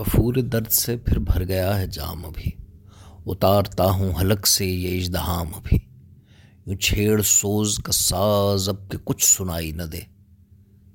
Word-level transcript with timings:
وفور 0.00 0.34
درد 0.34 0.70
سے 0.70 0.96
پھر 0.96 1.18
بھر 1.18 1.44
گیا 1.48 1.80
ہے 1.80 1.86
جام 1.86 2.26
ابھی۔ 2.26 2.50
اتارتا 3.26 3.84
ہوں 3.84 4.12
حلق 4.20 4.46
سے 4.46 4.66
یہ 4.66 5.00
اجدہام 5.00 5.54
ابھی۔ 5.54 5.78
یوں 6.66 6.76
چھیڑ 6.76 7.22
سوز 7.22 7.76
کا 7.76 7.92
ساز 7.92 8.68
اب 8.68 8.90
کہ 8.90 8.98
کچھ 9.04 9.24
سنائی 9.24 9.70
نہ 9.70 9.82
دے۔ 9.82 10.00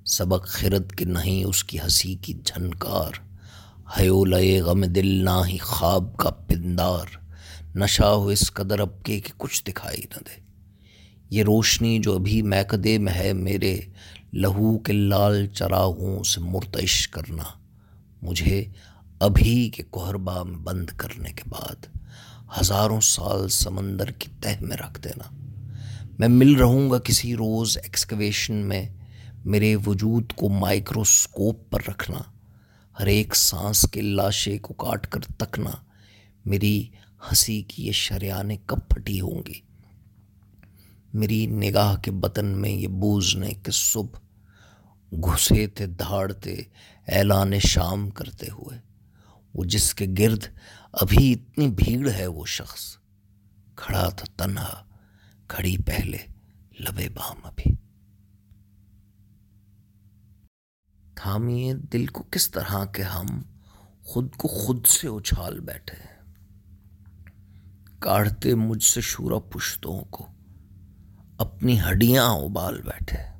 سبق 0.06 0.48
خرد 0.48 0.92
کے 0.92 1.06
نہیں 1.06 1.44
اس 1.44 1.64
کی 1.64 1.80
ہنسی 1.80 2.16
کی 2.16 2.34
جھنکار۔ 2.34 3.20
ہیو 4.00 4.26
لیے 4.26 4.62
غم 4.62 4.82
دل 4.82 5.26
نہ 5.26 5.42
ہی 5.48 5.58
خواب 5.58 6.18
کا 6.18 6.30
پندار۔ 6.30 7.06
نشہ 7.76 8.04
ہو 8.04 8.28
اس 8.28 8.52
قدر 8.52 8.80
اب 8.80 9.04
کے 9.04 9.20
کہ 9.20 9.34
کچھ 9.38 9.64
دکھائی 9.64 10.02
نہ 10.02 10.20
دے۔ 10.20 10.42
یہ 11.30 11.44
روشنی 11.44 12.00
جو 12.00 12.16
ابھی 12.16 12.42
میکدے 12.42 12.98
میں 12.98 13.14
ہے 13.14 13.34
میرے، 13.34 13.80
لہو 14.34 14.80
کے 14.80 14.94
لال 14.94 15.48
چراغوں 15.48 16.24
سے 16.24 16.42
مرتعش 16.42 17.08
کرنا۔ 17.08 17.44
مجھے 18.22 18.66
ابھی 19.20 19.70
کے 19.70 19.84
کوہربا 19.84 20.44
میں 20.44 20.58
بند 20.58 20.90
کرنے 20.98 21.30
کے 21.30 21.44
بعد 21.48 21.98
ہزاروں 22.62 23.02
سال 23.02 23.50
سمندر 23.50 24.12
کی 24.12 24.28
تہ 24.42 24.48
میں 24.62 24.78
رکھ 24.78 25.02
دینا۔ 25.02 25.36
میں 26.20 26.28
مل 26.28 26.56
رہوں 26.56 26.92
گا 26.92 27.00
کسی 27.00 27.36
روز 27.36 27.78
ایکسکویشن 27.78 28.54
میں 28.54 28.90
میرے 29.46 29.76
وجود 29.86 30.34
کو 30.34 30.50
مائکروسکوپ 30.50 31.72
پر 31.72 31.82
رکھنا، 31.88 32.18
ہر 33.00 33.06
ایک 33.06 33.36
سانس 33.36 33.86
کے 33.92 34.02
لاشے 34.02 34.58
کو 34.58 34.74
کاٹ 34.74 35.08
کر 35.08 35.20
تکنا، 35.38 35.72
میری 36.46 36.88
ہنسی 37.32 37.62
کی 37.62 37.88
یہ 37.88 37.92
شریانیں 37.92 38.58
کب 38.66 38.78
پھٹی 38.90 39.22
ہوں 39.22 39.44
گی؟ 39.48 39.60
میری 41.14 41.46
نگاہ 41.46 41.96
کے 41.96 42.12
بطن 42.12 42.46
میں 42.46 42.70
یہ 42.70 42.88
بوجھنے 42.88 43.54
کے 43.64 43.72
صبح 43.72 44.20
گھسے 45.12 45.68
تھے 45.68 45.86
دھاڑتے، 45.86 46.56
اعلان 47.08 47.60
شام 47.60 48.10
کرتے 48.10 48.46
ہوئے۔ 48.46 48.95
وہ 49.56 49.64
جس 49.64 49.96
کے 49.96 50.06
گرد 50.20 50.44
ابھی 50.94 51.34
اتنی 51.34 51.68
بھیڑ 51.68 52.10
ہے 52.10 52.28
وہ 52.28 52.46
شخص۔ 52.46 52.98
کھڑا 53.76 54.10
تھا 54.10 54.26
تنہا، 54.38 54.84
کھڑی 55.48 55.78
پہلے، 55.78 56.18
لبے 56.80 57.10
بام 57.10 57.46
ابھی۔ 57.46 57.76
تھامیے 61.16 61.74
دل 61.74 62.06
کو 62.06 62.24
کس 62.32 62.52
طرح 62.52 62.86
کے 62.86 63.04
ہم 63.04 63.26
خود 64.04 64.36
کو 64.36 64.48
خود 64.48 64.86
سے 64.86 65.08
اچھال 65.08 65.60
بیٹھے 65.60 65.98
کاڑتے 68.00 68.56
مجھ 68.56 68.84
سے 68.84 69.02
شورا 69.02 69.40
پشتوں 69.40 70.02
کو، 70.02 70.28
اپنی 71.38 71.82
ہڈیاں 71.82 72.26
ابال 72.26 72.82
بیٹھے۔ 72.82 73.36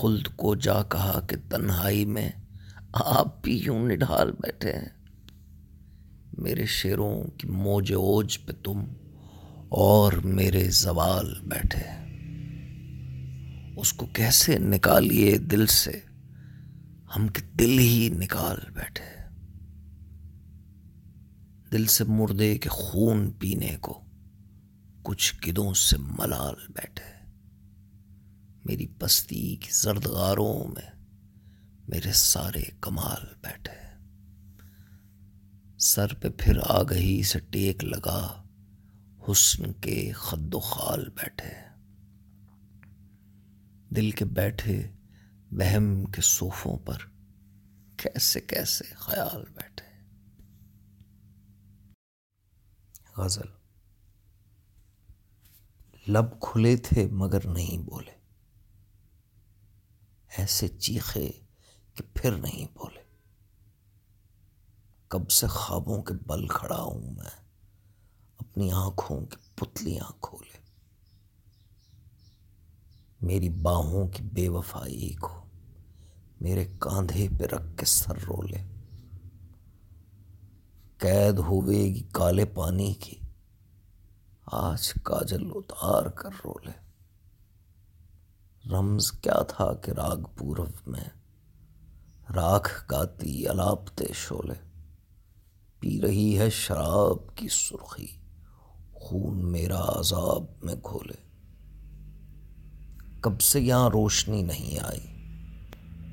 خلد 0.00 0.26
کو 0.36 0.54
جا 0.54 0.82
کہا 0.82 1.20
کہ 1.28 1.36
تنہائی 1.50 2.04
میں 2.04 2.30
آپ 2.94 3.42
بھی 3.42 3.60
یوں 3.64 3.88
نڈھال 3.88 4.32
بیٹھے 4.32 4.72
ہیں۔ 4.72 4.88
میرے 6.38 6.66
شیروں 6.66 7.24
کی 7.24 7.48
موج 7.48 7.92
اوج 7.92 8.38
پہ 8.46 8.52
تم 8.52 8.80
اور 9.68 10.12
میرے 10.12 10.70
زوال 10.70 11.34
بیٹھے 11.42 11.82
اس 13.76 13.92
کو 13.92 14.06
کیسے 14.06 14.58
نکالیے 14.58 15.38
دل 15.38 15.66
سے؟ 15.66 16.00
ہم 17.16 17.28
کے 17.28 17.42
دل 17.58 17.78
ہی 17.78 18.08
نکال 18.12 18.56
بیٹھے 18.74 19.22
دل 21.72 21.86
سے 21.86 22.04
مردے 22.04 22.58
کے 22.58 22.68
خون 22.68 23.30
پینے 23.30 23.76
کو 23.80 24.00
کچھ 25.02 25.48
گدوں 25.48 25.74
سے 25.74 25.96
ملال 25.98 26.54
بیٹھے 26.68 27.26
میری 28.64 28.86
پستی 28.86 29.56
کی 29.56 29.68
زردغاروں 29.72 30.68
میں 30.68 31.03
میرے 31.88 32.12
سارے 32.12 32.62
کمال 32.80 33.34
بیٹھے۔ 33.40 33.84
سر 35.78 36.14
پہ 36.14 36.28
پھر 36.38 36.58
آ 36.62 36.82
گئی 36.82 37.22
سے 37.22 37.38
ٹیک 37.38 37.84
لگا، 37.84 38.44
حسن 39.28 39.72
کے 39.72 40.12
خد 40.12 40.54
و 40.54 40.60
خال 40.60 41.08
بیٹھے۔ 41.08 41.64
دل 43.96 44.10
کے 44.10 44.24
بیٹھے 44.24 44.90
بہم 45.50 46.04
کے 46.04 46.20
صوفوں 46.20 46.78
پر 46.78 46.98
کیسے 47.96 48.40
کیسے 48.40 48.84
خیال 48.94 49.44
بیٹھے۔ 49.54 50.02
غزل۔ 53.16 53.48
لب 56.08 56.40
کھلے 56.40 56.76
تھے 56.76 57.08
مگر 57.08 57.46
نہیں 57.46 57.78
بولے۔ 57.78 58.10
ایسے 60.38 60.68
چیخے 60.68 61.43
کہ 61.94 62.04
پھر 62.14 62.30
نہیں 62.30 62.66
بولے۔ 62.74 63.02
کب 65.08 65.30
سے 65.30 65.46
خوابوں 65.46 66.02
کے 66.02 66.14
بل 66.26 66.48
کھڑا 66.48 66.80
ہوں 66.80 67.10
میں، 67.10 67.44
اپنی 68.38 68.72
آنکھوں 68.72 69.26
کی 69.26 69.36
پتلیاں 69.54 70.12
کھولے۔ 70.20 70.58
میری 73.20 73.48
باہوں 73.48 74.08
کی 74.08 74.22
بے 74.22 74.48
وفائی 74.48 75.14
کو 75.14 75.48
میرے 76.40 76.64
کاندھے 76.78 77.28
پہ 77.38 77.44
رکھ 77.44 77.76
کے 77.76 77.86
سر 77.86 78.16
رولے 78.16 78.64
قید 80.96 81.38
ہوئے 81.38 81.78
گی 81.78 82.02
کالے 82.12 82.44
پانی 82.44 82.94
کی، 82.94 83.20
آج 84.46 84.92
کاجل 84.92 85.50
اتار 85.54 86.06
کر 86.06 86.30
رولے 86.44 86.84
رمز 88.70 89.12
کیا 89.12 89.42
تھا 89.42 89.74
کہ 89.74 89.90
راگ 89.90 90.16
پورو 90.38 90.64
میں؟ 90.86 91.23
راکھ 92.30 92.84
گاتی 92.90 93.48
الاپتے 93.48 94.04
شولے 94.14 94.54
پی 95.80 96.00
رہی 96.02 96.38
ہے 96.38 96.50
شراب 96.50 97.36
کی 97.36 97.48
سرخی، 97.48 98.06
خون 98.92 99.52
میرا 99.52 99.80
عذاب 99.80 100.44
میں 100.62 100.74
کھولے 100.82 101.24
کب 103.20 103.40
سے 103.40 103.60
یہاں 103.60 103.90
روشنی 103.90 104.42
نہیں 104.42 104.78
آئی، 104.78 105.06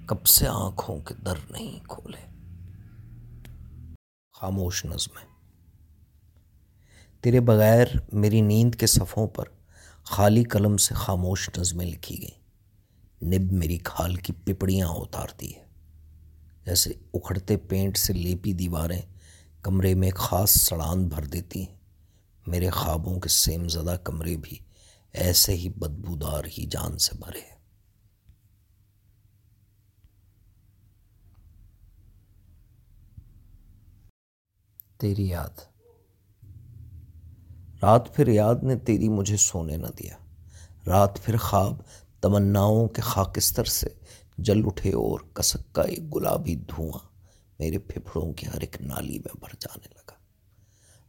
کب 0.05 0.25
سے 0.25 0.47
آنکھوں 0.47 0.99
کے 0.99 1.13
در 1.13 1.35
نہیں 1.49 1.79
کھولے۔ 1.87 2.31
خاموش 4.33 4.85
نظمیں۔ 4.85 5.25
تیرے 7.21 7.39
بغیر 7.39 7.87
میری 8.13 8.41
نیند 8.41 8.75
کے 8.75 8.87
صفوں 8.87 9.27
پر 9.27 9.45
خالی 10.03 10.43
قلم 10.43 10.77
سے 10.77 10.93
خاموش 10.93 11.49
نظمیں 11.57 11.85
لکھی 11.85 12.21
گئیں۔ 12.21 12.41
نب 13.25 13.51
میری 13.51 13.77
کھال 13.77 14.15
کی 14.15 14.33
پپڑیاں 14.33 14.87
اتارتی 14.87 15.55
ہے۔ 15.55 15.70
جیسے 16.65 16.93
اکھڑتے 17.13 17.57
پینٹ 17.57 17.97
سے 17.97 18.13
لیپی 18.13 18.53
دیواریں 18.53 19.01
کمرے 19.61 19.93
میں 19.95 20.07
ایک 20.07 20.15
خاص 20.15 20.49
سڑان 20.49 21.07
بھر 21.07 21.25
دیتی 21.25 21.65
ہیں۔ 21.65 21.77
میرے 22.47 22.69
خوابوں 22.69 23.19
کے 23.19 23.29
سیم 23.29 23.67
زدہ 23.67 23.95
کمرے 24.03 24.37
بھی 24.37 24.59
ایسے 25.13 25.53
ہی 25.53 25.69
بدبودار 25.69 26.43
ہی 26.45 26.65
جان 26.65 26.97
سے 26.97 27.15
بھرے 27.19 27.39
ہیں۔ 27.39 27.61
تیری 34.97 35.27
یاد۔ 35.27 35.59
رات 37.81 38.15
پھر 38.15 38.27
یاد 38.27 38.55
نے 38.63 38.75
تیری 38.75 39.09
مجھے 39.09 39.37
سونے 39.37 39.77
نہ 39.77 39.87
دیا۔ 39.87 40.17
رات 40.87 41.23
پھر 41.23 41.37
خواب 41.37 41.73
تمناؤں 42.21 42.87
کے 42.87 43.01
خاکستر 43.01 43.63
سے 43.63 43.87
جل 44.37 44.61
اٹھے 44.65 44.89
اور 44.89 45.19
کسک 45.33 45.75
کا 45.75 45.81
ایک 45.81 46.15
گلابی 46.15 46.55
دھواں 46.55 47.09
میرے 47.59 47.79
پھپھڑوں 47.79 48.33
کی 48.33 48.47
ہر 48.47 48.61
ایک 48.61 48.81
نالی 48.81 49.19
میں 49.19 49.39
بھر 49.39 49.55
جانے 49.59 49.87
لگا۔ 49.91 50.15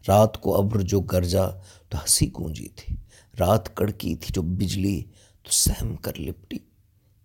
رات 0.08 0.40
کو 0.40 0.56
ابر 0.56 0.80
جو 0.80 1.00
گرجا 1.00 1.50
تو 1.88 1.98
ہنسی 1.98 2.30
گونجی 2.38 2.68
تھی۔ 2.68 2.96
رات 3.40 3.76
کڑکی 3.76 4.14
تھی 4.14 4.32
جو 4.32 4.42
بجلی 4.42 5.04
تو 5.42 5.50
سہم 5.50 5.96
کر 5.96 6.14
لپٹی۔ 6.18 6.58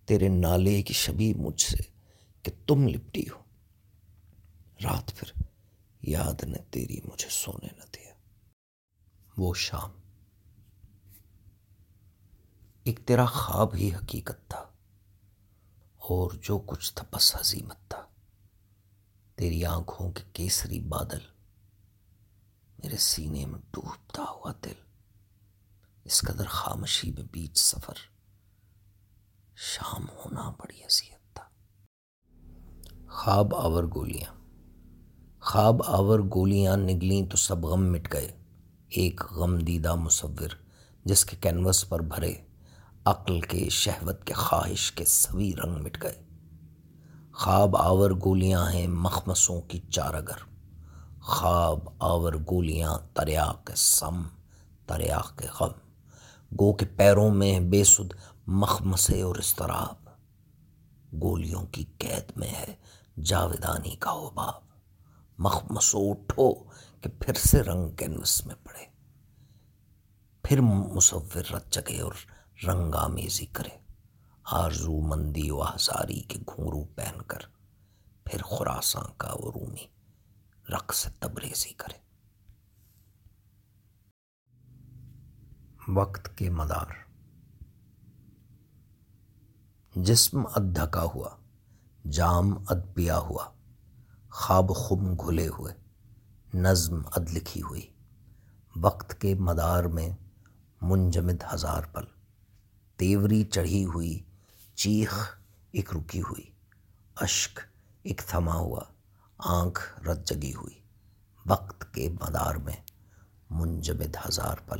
تیرے 0.06 0.28
نالے 0.28 0.82
کی 0.82 0.94
شبی 0.94 1.34
مجھ 1.34 1.62
سے 1.62 1.76
کہ 2.42 2.52
تم 2.66 2.88
لپٹی 2.88 3.22
ہو۔ 3.22 3.42
رات 4.84 5.16
پھر 5.16 5.42
یاد 6.02 6.44
نے 6.44 6.58
تیری 6.70 7.00
مجھے 7.04 7.28
سونے 7.30 7.68
نہ 7.76 7.84
دیا۔ 7.94 8.12
وہ 9.36 9.54
شام۔ 9.54 9.90
ایک 12.84 13.00
تیرا 13.06 13.24
خواب 13.24 13.74
ہی 13.74 13.90
حقیقت 13.94 14.48
تھا۔ 14.48 14.67
اور 16.08 16.30
جو 16.42 16.58
کچھ 16.58 16.94
تھا 16.94 17.04
بس 17.12 17.36
حضیمت 17.36 17.90
تھا۔ 17.90 18.02
تیری 19.34 19.64
آنکھوں 19.64 20.12
کے 20.12 20.22
کیسری 20.32 20.80
بادل 20.80 21.18
میرے 22.78 22.96
سینے 22.96 23.46
میں 23.46 23.58
ڈوبتا 23.70 24.22
ہوا 24.22 24.52
دل، 24.64 24.72
اس 26.04 26.20
قدر 26.20 26.44
خامشی 26.46 27.10
میں 27.10 27.22
بیچ 27.32 27.58
سفر 27.58 27.92
شام 29.56 30.02
ہونا 30.08 30.50
بڑی 30.50 30.82
حیثیت 30.82 31.34
تھا۔ 31.34 31.44
خواب 33.08 33.54
آور 33.54 33.84
گولیاں۔ 33.94 34.34
خواب 35.40 35.82
آور 35.86 36.18
گولیاں 36.18 36.76
نگلیں 36.76 37.30
تو 37.30 37.36
سب 37.36 37.64
غم 37.64 37.92
مٹ 37.92 38.12
گئے۔ 38.12 38.42
ایک 38.88 39.20
غم 39.30 39.58
دیدہ 39.58 39.94
مصور 39.94 40.48
جس 41.04 41.24
کے 41.24 41.36
کینوس 41.40 41.88
پر 41.88 42.00
بھرے۔ 42.00 42.47
عقل 43.08 43.40
کے 43.40 43.68
شہوت 43.68 44.24
کے 44.24 44.34
خواہش 44.34 44.92
کے 44.92 45.04
سوی 45.04 45.52
رنگ 45.52 45.82
مٹ 45.82 46.02
گئے۔ 46.02 46.22
خواب 47.32 47.76
آور 47.76 48.10
گولیاں 48.10 48.72
ہیں 48.72 48.86
مخمسوں 48.86 49.60
کی 49.60 49.80
چارگر۔ 49.90 50.44
خواب 51.20 51.78
آور 51.98 52.32
گولیاں 52.32 52.98
تریا 53.14 53.52
کے 53.64 53.72
سم، 53.76 54.22
تریا 54.86 55.20
کے 55.36 55.46
غم۔ 55.60 55.70
گو 56.60 56.72
کے 56.72 56.86
پیروں 56.86 57.30
میں 57.30 57.60
بے 57.60 57.84
سد 57.84 58.14
مخمسے 58.46 59.22
اور 59.22 59.36
استراب 59.36 60.08
گولیوں 61.22 61.66
کی 61.66 61.84
قید 61.98 62.32
میں 62.36 62.48
ہے 62.48 62.74
جاویدانی 63.22 63.96
کا 63.96 64.12
حباب 64.12 64.54
مخمسو 65.38 66.10
اٹھو 66.10 66.54
کہ 67.00 67.08
پھر 67.08 67.34
سے 67.34 67.62
رنگ 67.62 67.90
کینوس 67.90 68.46
میں 68.46 68.54
پڑے۔ 68.64 68.84
پھر 70.42 70.60
مصور 70.60 71.36
رت 71.36 71.72
جگے 71.72 72.00
اور 72.00 72.12
رنگ 72.66 72.94
آمیزی 72.94 73.46
کرے 73.46 73.78
آرزو 74.44 75.00
مندی 75.00 75.50
و 75.50 75.62
ہزاری 75.62 76.20
کے 76.20 76.38
گھنگرو 76.38 76.84
پہن 76.84 77.22
کر، 77.22 77.38
پھر 78.24 78.42
خوراساں 78.42 79.12
کا 79.16 79.34
وہ 79.38 79.52
رومی 79.54 79.86
رقص 80.72 81.06
تبریزی 81.20 81.72
کرے 81.72 81.98
وقت 85.92 86.38
کے 86.38 86.50
مدار۔ 86.50 86.86
جسم 89.96 90.46
اد 90.46 90.74
ڈھکا 90.74 91.02
ہوا، 91.02 91.36
جام 92.10 92.58
اد 92.68 92.94
پیا 92.94 93.18
ہوا، 93.18 93.44
خواب 94.30 94.76
خم 94.76 95.14
گھلے 95.14 95.48
ہوئے، 95.48 95.74
نظم 96.54 97.00
اد 97.06 97.30
لکھی 97.32 97.62
ہوئی۔ 97.62 97.86
وقت 98.76 99.20
کے 99.20 99.34
مدار 99.34 99.84
میں 99.84 100.10
منجمد 100.82 101.44
ہزار 101.54 101.82
پل۔ 101.92 102.17
تیوری 102.98 103.44
چڑھی 103.44 103.84
ہوئی، 103.84 104.22
چیخ 104.74 105.38
ایک 105.72 105.96
رکی 105.96 106.20
ہوئی، 106.20 106.50
اشک 107.16 107.60
ایک 108.02 108.22
تھما 108.26 108.54
ہوا، 108.54 108.80
آنکھ 109.38 110.00
رت 110.00 110.26
جگی 110.26 110.54
ہوئی۔ 110.54 110.80
وقت 111.46 111.94
کے 111.94 112.08
مدار 112.08 112.54
میں 112.54 112.76
منجمد 113.50 114.16
ہزار 114.28 114.56
پل۔ 114.66 114.78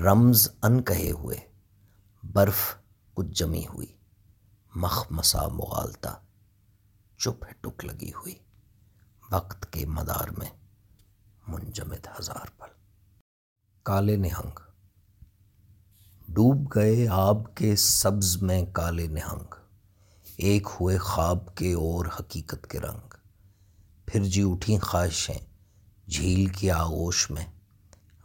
رمز 0.00 0.48
ان 0.62 0.82
کہے 0.82 1.10
ہوئے، 1.10 1.36
برف 2.22 2.74
کچھ 3.14 3.26
جمی 3.26 3.66
ہوئی 3.74 3.96
مخ 4.74 5.06
مسا 5.10 5.48
مغالتا 5.48 6.14
چپ 7.18 7.44
ٹک 7.60 7.84
لگی 7.84 8.12
ہوئی۔ 8.12 8.34
وقت 9.30 9.72
کے 9.72 9.86
مدار 9.86 10.28
میں 10.28 10.50
منجمد 11.48 12.06
ہزار 12.20 12.46
پل۔ 12.58 12.68
کالے 13.82 14.16
نہنگ۔ 14.16 14.73
ڈوب 16.28 16.72
گئے 16.74 17.08
آب 17.08 17.54
کے 17.54 17.76
سبز 17.76 18.42
میں 18.42 18.66
کالے 18.72 19.06
نہنگ، 19.06 19.54
ایک 20.36 20.68
ہوئے 20.80 20.98
خواب 20.98 21.54
کے 21.54 21.72
اور 21.72 22.06
حقیقت 22.06 22.66
کے 22.66 22.80
رنگ۔ 22.80 23.14
پھر 24.06 24.24
جی 24.24 24.42
اٹھی 24.42 24.78
خواہشیں، 24.78 25.38
جھیل 26.08 26.46
کی 26.46 26.70
آغوش 26.70 27.30
میں، 27.30 27.44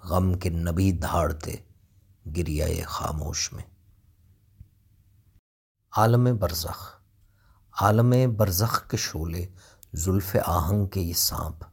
غم 0.04 0.34
کے 0.34 0.50
نبی 0.50 0.92
دھاڑتے 0.92 1.56
گریائے 2.36 2.82
خاموش 2.88 3.54
میں۔ 3.54 3.64
عالم 5.98 6.28
برزخ 6.40 6.96
عالم 7.82 8.14
برزخ 8.38 8.90
کے 8.90 8.98
شولے 8.98 9.48
زلف 9.94 10.36
آہنگ 10.46 10.86
کے 10.86 11.02
یہ 11.02 11.14
سانپ، 11.14 11.64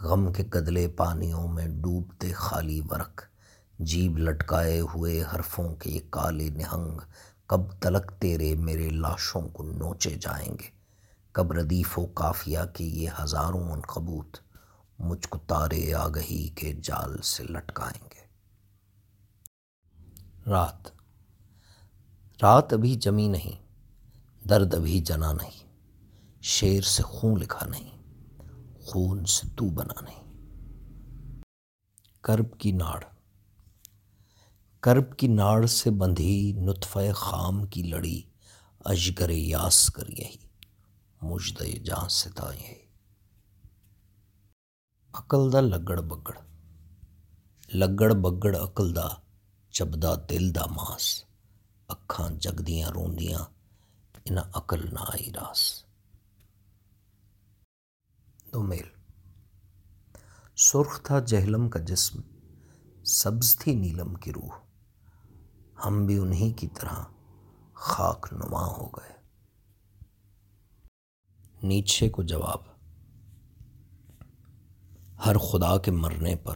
غم 0.00 0.32
کے 0.32 0.42
گدلے 0.54 0.88
پانیوں 0.88 1.48
میں 1.48 1.66
ڈوبتے 1.66 2.32
خالی 2.32 2.80
ورق۔ 2.90 3.33
جیب 3.78 4.18
لٹکائے 4.18 4.80
ہوئے 4.80 5.22
حرفوں 5.22 5.74
کے 5.74 5.98
کالے 6.10 6.48
نہنگ 6.48 6.98
کب 7.46 7.60
تلک 7.80 8.12
تیرے 8.18 8.54
میرے 8.54 8.88
لاشوں 8.88 9.48
کو 9.48 9.62
نوچے 9.62 10.10
جائیں 10.10 10.48
گے؟ 10.48 10.70
کب 11.32 11.52
ردیف 11.52 11.98
و 11.98 12.06
کافیہ 12.06 12.58
کے 12.74 12.84
یہ 12.84 13.10
ہزاروں 13.22 13.70
انقبوت 13.70 14.36
مجھ 14.98 15.28
کو 15.28 15.38
تارے 15.38 15.94
آگہی 15.94 16.48
کے 16.48 16.72
جال 16.72 17.22
سے 17.22 17.44
لٹکائیں 17.44 18.08
گے؟ 18.14 18.24
رات۔ 20.50 20.88
رات 22.42 22.72
ابھی 22.72 22.94
جمی 22.94 23.28
نہیں، 23.28 23.66
درد 24.48 24.74
ابھی 24.74 25.00
جنا 25.00 25.32
نہیں، 25.32 25.72
شیر 26.42 26.82
سے 26.82 27.02
خون 27.02 27.40
لکھا 27.40 27.66
نہیں، 27.66 28.02
خون 28.80 29.24
سے 29.24 29.48
تو 29.56 29.64
بنا 29.64 30.00
نہیں۔ 30.00 30.24
کرب 32.22 32.58
کی 32.58 32.72
ناڑ۔ 32.72 33.13
کرب 34.84 35.18
کی 35.18 35.26
ناڑ 35.26 35.66
سے 35.66 35.90
بندھی 35.90 36.52
نطفہ 36.52 37.12
خام 37.14 37.66
کی 37.66 37.82
لڑی 37.82 38.22
اجگر 38.84 39.30
یاس 39.30 39.90
کر 39.90 40.08
یہی 40.10 40.36
مجد 41.22 41.62
جان 41.84 42.08
ستا 42.08 42.54
یہی۔ 42.54 42.84
عقل 45.12 45.52
دا 45.52 45.60
لگڑ 45.60 46.00
بگڑ 46.00 46.34
لگڑ 47.74 48.12
بگڑ 48.12 48.56
عقل 48.56 48.96
دا 48.96 49.08
چبدا 49.70 50.14
دل 50.30 50.54
دا 50.54 50.66
ماس۔ 50.66 51.24
اکھاں 51.88 52.30
جگدیاں 52.30 52.90
روندیاں 52.90 53.44
ان 54.24 54.38
عقل 54.54 54.80
نہ 54.92 55.00
آئی 55.00 55.32
راس۔ 55.32 55.84
دو 58.52 58.62
میل۔ 58.62 58.88
سرخ 60.56 61.02
تھا 61.02 61.20
جہلم 61.20 61.68
کا 61.68 61.78
جسم، 61.78 62.20
سبز 63.04 63.58
تھی 63.58 63.74
نیلم 63.74 64.14
کی 64.14 64.32
روح۔ 64.32 64.64
ہم 65.84 66.06
بھی 66.06 66.18
انہی 66.18 66.52
کی 66.52 66.68
طرح 66.68 67.04
خاک 67.74 68.28
نما 68.32 68.66
ہو 68.66 68.86
گئے۔ 68.86 69.12
نیچے 71.62 72.08
کو 72.08 72.22
جواب، 72.22 72.58
ہر 75.26 75.38
خدا 75.38 75.78
کے 75.78 75.90
مرنے 75.90 76.36
پر 76.36 76.54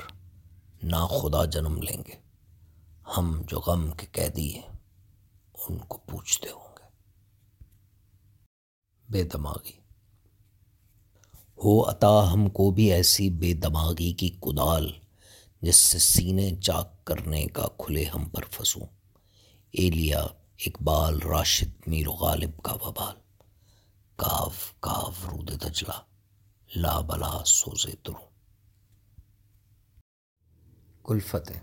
نا 0.82 1.06
خدا 1.06 1.44
جنم 1.44 1.82
لیں 1.82 2.02
گے۔ 2.08 2.14
ہم 3.16 3.42
جو 3.46 3.60
غم 3.60 3.90
کے 3.90 4.06
قیدی 4.12 4.54
ہیں، 4.54 4.72
ان 5.68 5.78
کو 5.78 5.98
پوچھتے 5.98 6.48
ہوں 6.48 6.76
گے۔ 6.78 6.86
بے 9.10 9.24
دماغی۔ 9.24 9.78
ہو 11.64 11.90
عطا 11.90 12.32
ہم 12.32 12.48
کو 12.48 12.70
بھی 12.70 12.92
ایسی 12.92 13.30
بے 13.30 13.52
دماغی 13.52 14.12
کی 14.12 14.28
کدال، 14.28 14.92
جس 15.62 15.76
سے 15.76 15.98
سینے 15.98 16.56
چاک 16.56 17.04
کرنے 17.04 17.46
کا 17.46 17.66
کھلے 17.78 18.04
ہم 18.04 18.28
پر 18.28 18.42
فسوں 18.50 18.97
ایلیا 19.70 20.26
اقبال، 20.66 21.22
راشد، 21.22 21.88
میر 21.88 22.08
و 22.08 22.12
غالب 22.12 22.62
کا 22.62 22.72
وبال 22.74 23.14
کاف 24.16 24.80
کاف 24.80 25.28
رود 25.28 25.62
دجلا 25.62 26.00
لا 26.76 27.00
بلا، 27.00 27.44
سوزے 27.46 27.92
درو۔ 28.06 28.28
کلفتیں۔ 31.04 31.60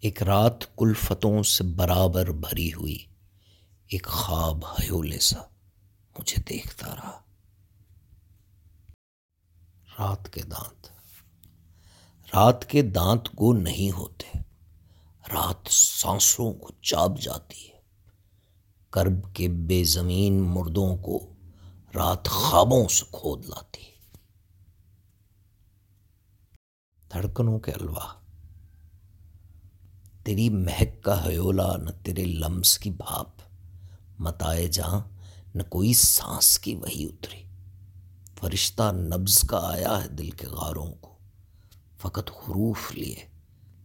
ایک 0.00 0.22
رات 0.22 0.76
کلفتوں 0.76 1.42
سے 1.42 1.64
برابر 1.64 2.26
بھری 2.26 2.74
ہوئی، 2.74 3.06
ایک 3.86 4.06
خواب 4.06 4.64
ہیولے 4.64 5.18
سا 5.18 5.40
مجھے 6.18 6.42
دیکھتا 6.42 6.94
رہا۔ 6.96 7.20
رات 9.98 10.32
کے 10.32 10.42
دانت۔ 10.42 10.86
رات 12.34 12.70
کے 12.70 12.82
دانت 12.82 13.28
گو 13.28 13.52
نہیں 13.52 13.90
ہوتے۔ 13.90 14.38
رات 15.28 15.68
سانسوں 15.70 16.52
کو 16.52 16.68
چاپ 16.82 17.10
جاتی 17.20 17.68
ہے۔ 17.68 17.80
کرب 18.90 19.34
کے 19.34 19.48
بے 19.48 19.84
زمین 19.84 20.40
مردوں 20.40 20.96
کو 20.96 21.32
رات 21.94 22.28
خوابوں 22.28 22.88
سے 22.88 23.04
کھود 23.12 23.44
لاتی 23.44 23.82
ہے۔ 23.82 23.90
دھڑکنوں 27.12 27.58
کے 27.58 27.72
الوا 27.72 28.14
تیری 30.22 30.48
مہک 30.48 31.02
کا 31.02 31.28
ہیولا 31.28 31.76
نہ 31.76 31.90
تیرے 32.02 32.24
لمس 32.24 32.78
کی 32.78 32.90
بھاپ۔ 32.90 33.28
متائے 34.18 34.68
جہاں 34.68 35.00
نہ 35.54 35.62
کوئی 35.62 35.92
سانس 35.94 36.58
کی 36.58 36.74
وہی 36.74 37.04
اتری۔ 37.04 37.44
فرشتہ 38.40 38.92
نبز 38.92 39.40
کا 39.40 39.70
آیا 39.72 40.04
ہے 40.04 40.08
دل 40.08 40.30
کے 40.30 40.46
غاروں 40.46 40.92
کو۔ 40.92 41.18
فقط 41.98 42.30
حروف 42.30 42.92
لیے۔ 42.92 43.29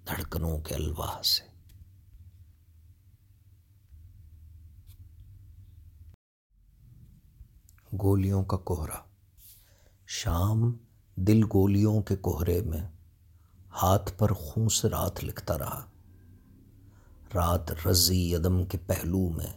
دھڑکنوں 0.07 0.59
کے 0.59 0.75
الواح 0.75 1.21
سے۔ 1.21 1.55
گولیوں 8.01 8.43
کا 8.43 8.57
کوہرا۔ 8.57 9.03
شام 10.07 10.77
دل 11.15 11.43
گولیوں 11.43 12.01
کے 12.01 12.15
کوہرے 12.15 12.61
میں 12.61 12.87
ہاتھ 13.81 14.13
پر 14.17 14.33
خون 14.33 14.69
سے 14.69 14.89
رات 14.89 15.23
لکھتا 15.23 15.57
رہا۔ 15.57 15.85
رات 17.35 17.87
رضی 17.87 18.35
عدم 18.35 18.65
کے 18.65 18.77
پہلو 18.77 19.29
میں 19.29 19.53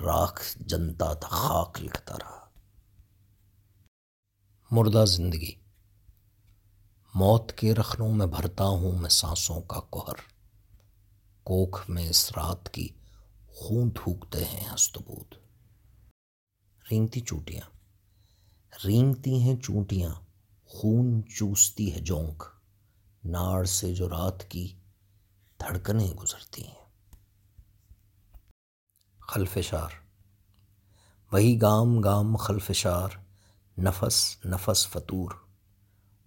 راکھ 0.00 0.42
جنتا 0.60 1.14
تھا 1.14 1.28
خاک 1.28 1.82
لکھتا 1.82 2.14
رہا۔ 2.14 2.48
مردہ 4.70 5.04
زندگی۔ 5.08 5.63
موت 7.14 7.52
کے 7.52 7.74
رخنوں 7.74 8.14
میں 8.14 8.26
بھرتا 8.26 8.64
ہوں 8.64 8.98
میں 8.98 9.10
سانسوں 9.10 9.60
کا 9.60 9.80
کوہر 9.80 10.14
کوکھ 11.42 11.90
میں 11.90 12.08
اس 12.08 12.32
رات 12.36 12.68
کی 12.72 12.88
خون 13.46 13.90
تھوکتے 13.90 14.44
ہیں 14.44 14.74
ہستبود۔ 14.74 15.34
رینگتی 16.90 17.20
چوٹیاں 17.20 17.70
رینگتی 18.86 19.42
ہیں 19.42 19.56
چونٹیاں۔ 19.56 20.14
خون 20.64 21.22
چوستی 21.28 21.94
ہے 21.94 21.98
جونک۔ 21.98 22.44
ناڑ 23.24 23.64
سے 23.64 23.94
جو 23.94 24.08
رات 24.08 24.50
کی 24.50 24.74
دھڑکنیں 25.60 26.14
گزرتی 26.14 26.66
ہیں۔ 26.66 26.84
خلفشار۔ 29.20 29.90
وہی 31.32 31.58
گام 31.62 32.00
گام 32.00 32.36
خلفشار۔ 32.36 33.08
نفس 33.78 34.36
نفس 34.44 34.88
فطور۔ 34.88 35.43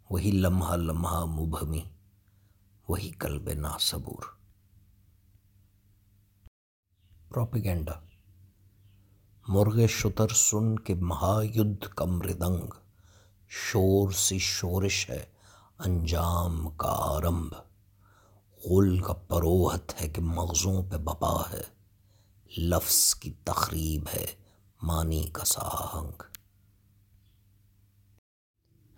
وہی 0.10 0.32
لمحہ 0.32 0.76
لمحہ 0.76 1.26
مبہمی، 1.26 1.82
وہی 2.88 3.12
قلب 3.12 3.50
نا 3.50 3.78
صبور 3.80 4.24
پروپیگنڈا۔ 7.30 7.94
مرغ 9.48 9.86
شتر 9.88 10.28
سن 10.28 10.80
کے 10.80 10.94
مہا 10.94 11.40
یدھ 11.44 11.88
کمردنگ 11.96 12.68
شور 13.48 14.12
سی 14.12 14.40
شورش 14.40 15.10
ہے، 15.10 15.26
انجام 15.80 16.70
کا 16.70 16.96
آرمب۔ 17.00 17.54
غل 18.66 19.00
کا 19.00 19.14
پروہت 19.14 20.02
ہے 20.02 20.10
کہ 20.10 20.22
مغزوں 20.22 20.84
پہ 20.92 20.98
بپا 20.98 21.42
ہے، 21.54 21.64
لفظ 22.58 23.16
کی 23.16 23.34
تقریب 23.44 24.04
ہے 24.14 24.26
مانی 24.82 25.30
کا 25.34 25.46
ساہنگ۔ 25.46 26.22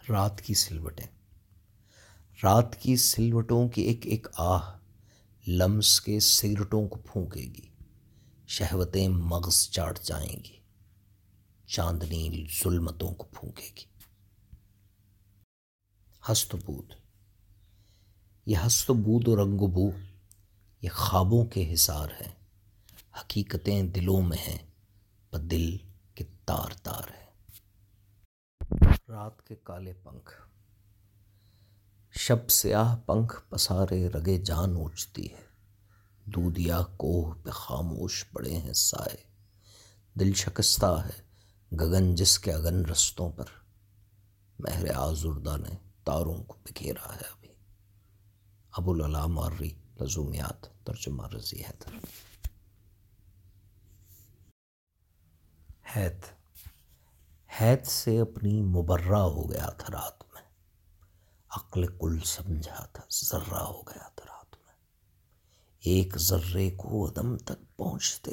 رات 0.09 0.41
کی 0.41 0.53
سلوٹیں۔ 0.53 1.07
رات 2.43 2.75
کی 2.81 2.95
سلوٹوں 2.95 3.67
کی 3.69 3.81
ایک 3.81 4.05
ایک 4.05 4.27
آہ 4.37 4.77
لمس 5.47 6.01
کے 6.01 6.19
سگرٹوں 6.19 6.87
کو 6.87 6.99
پھونکے 6.99 7.41
گی، 7.41 7.69
شہوتیں 8.47 9.07
مغز 9.07 9.69
چاٹ 9.69 9.99
جائیں 10.01 10.43
گی، 10.43 10.57
چاندنی 11.67 12.45
ظلمتوں 12.63 13.13
کو 13.13 13.23
پھونکے 13.23 13.69
گی۔ 13.77 13.85
ہست 16.31 16.55
بود 16.65 16.93
یہ 18.45 18.57
ہست 18.67 18.91
بود 18.91 19.27
و 19.27 19.35
رنگ 19.35 19.61
و 19.61 19.67
بو، 19.67 19.91
یہ 20.81 20.89
خوابوں 20.89 21.45
کے 21.45 21.73
حصار 21.73 22.09
ہیں، 22.09 22.35
حقیقتیں 23.19 23.83
دلوں 23.83 24.21
میں 24.21 24.37
ہیں 24.37 24.57
پر 25.31 25.39
دل 25.39 25.77
کے 26.15 26.23
تار 26.45 26.71
تار 26.83 27.09
ہیں۔ 27.09 27.28
رات 29.09 29.47
کے 29.47 29.55
کالے 29.55 29.93
پنکھ۔ 29.93 30.47
شب 32.11 32.49
سیاہ 32.49 32.95
پنکھ 32.95 33.41
پسارے 33.49 34.09
رگے 34.09 34.37
جان 34.37 34.75
اونچتی 34.75 35.33
ہے۔ 35.33 35.43
دودیا 36.25 36.81
کوہ 36.97 37.33
پہ 37.43 37.49
خاموش 37.49 38.25
پڑے 38.33 38.57
ہیں 38.57 38.73
سائے۔ 38.73 39.17
دل 40.19 40.33
شکستہ 40.33 41.05
ہے 41.05 41.21
گگن 41.75 42.15
جس 42.15 42.39
کے 42.39 42.53
اگن 42.53 42.85
رستوں 42.85 43.31
پر۔ 43.31 43.45
مہر 44.59 44.93
آزردہ 44.95 45.57
نے 45.57 45.75
تاروں 46.03 46.43
کو 46.43 46.57
بکھیرا 46.63 47.15
ہے 47.15 47.21
ابھی۔ 47.21 47.49
ابو 48.71 48.93
العلام 48.93 49.33
ماری 49.33 49.73
لزومیات 50.01 50.85
ترجمہ 50.85 51.27
رضی 51.27 51.61
حیدر۔ 51.61 51.91
حید۔ 55.95 56.38
حید 57.61 57.85
سے 57.85 58.19
اپنی 58.19 58.61
مبرہ 58.61 59.17
ہو 59.17 59.51
گیا 59.51 59.69
تھا 59.69 59.93
رات 59.93 60.23
میں۔ 60.33 60.41
عقل 61.49 61.87
کل 61.87 62.19
سمجھا 62.25 62.85
تھا، 62.85 63.03
ذرہ 63.11 63.57
ہو 63.57 63.81
گیا 63.81 64.09
تھا 64.15 64.25
رات 64.25 64.55
میں۔ 64.55 64.73
ایک 65.79 66.17
ذرے 66.17 66.71
کو 66.71 67.09
عدم 67.09 67.37
تک 67.37 67.77
پہنچتے 67.77 68.31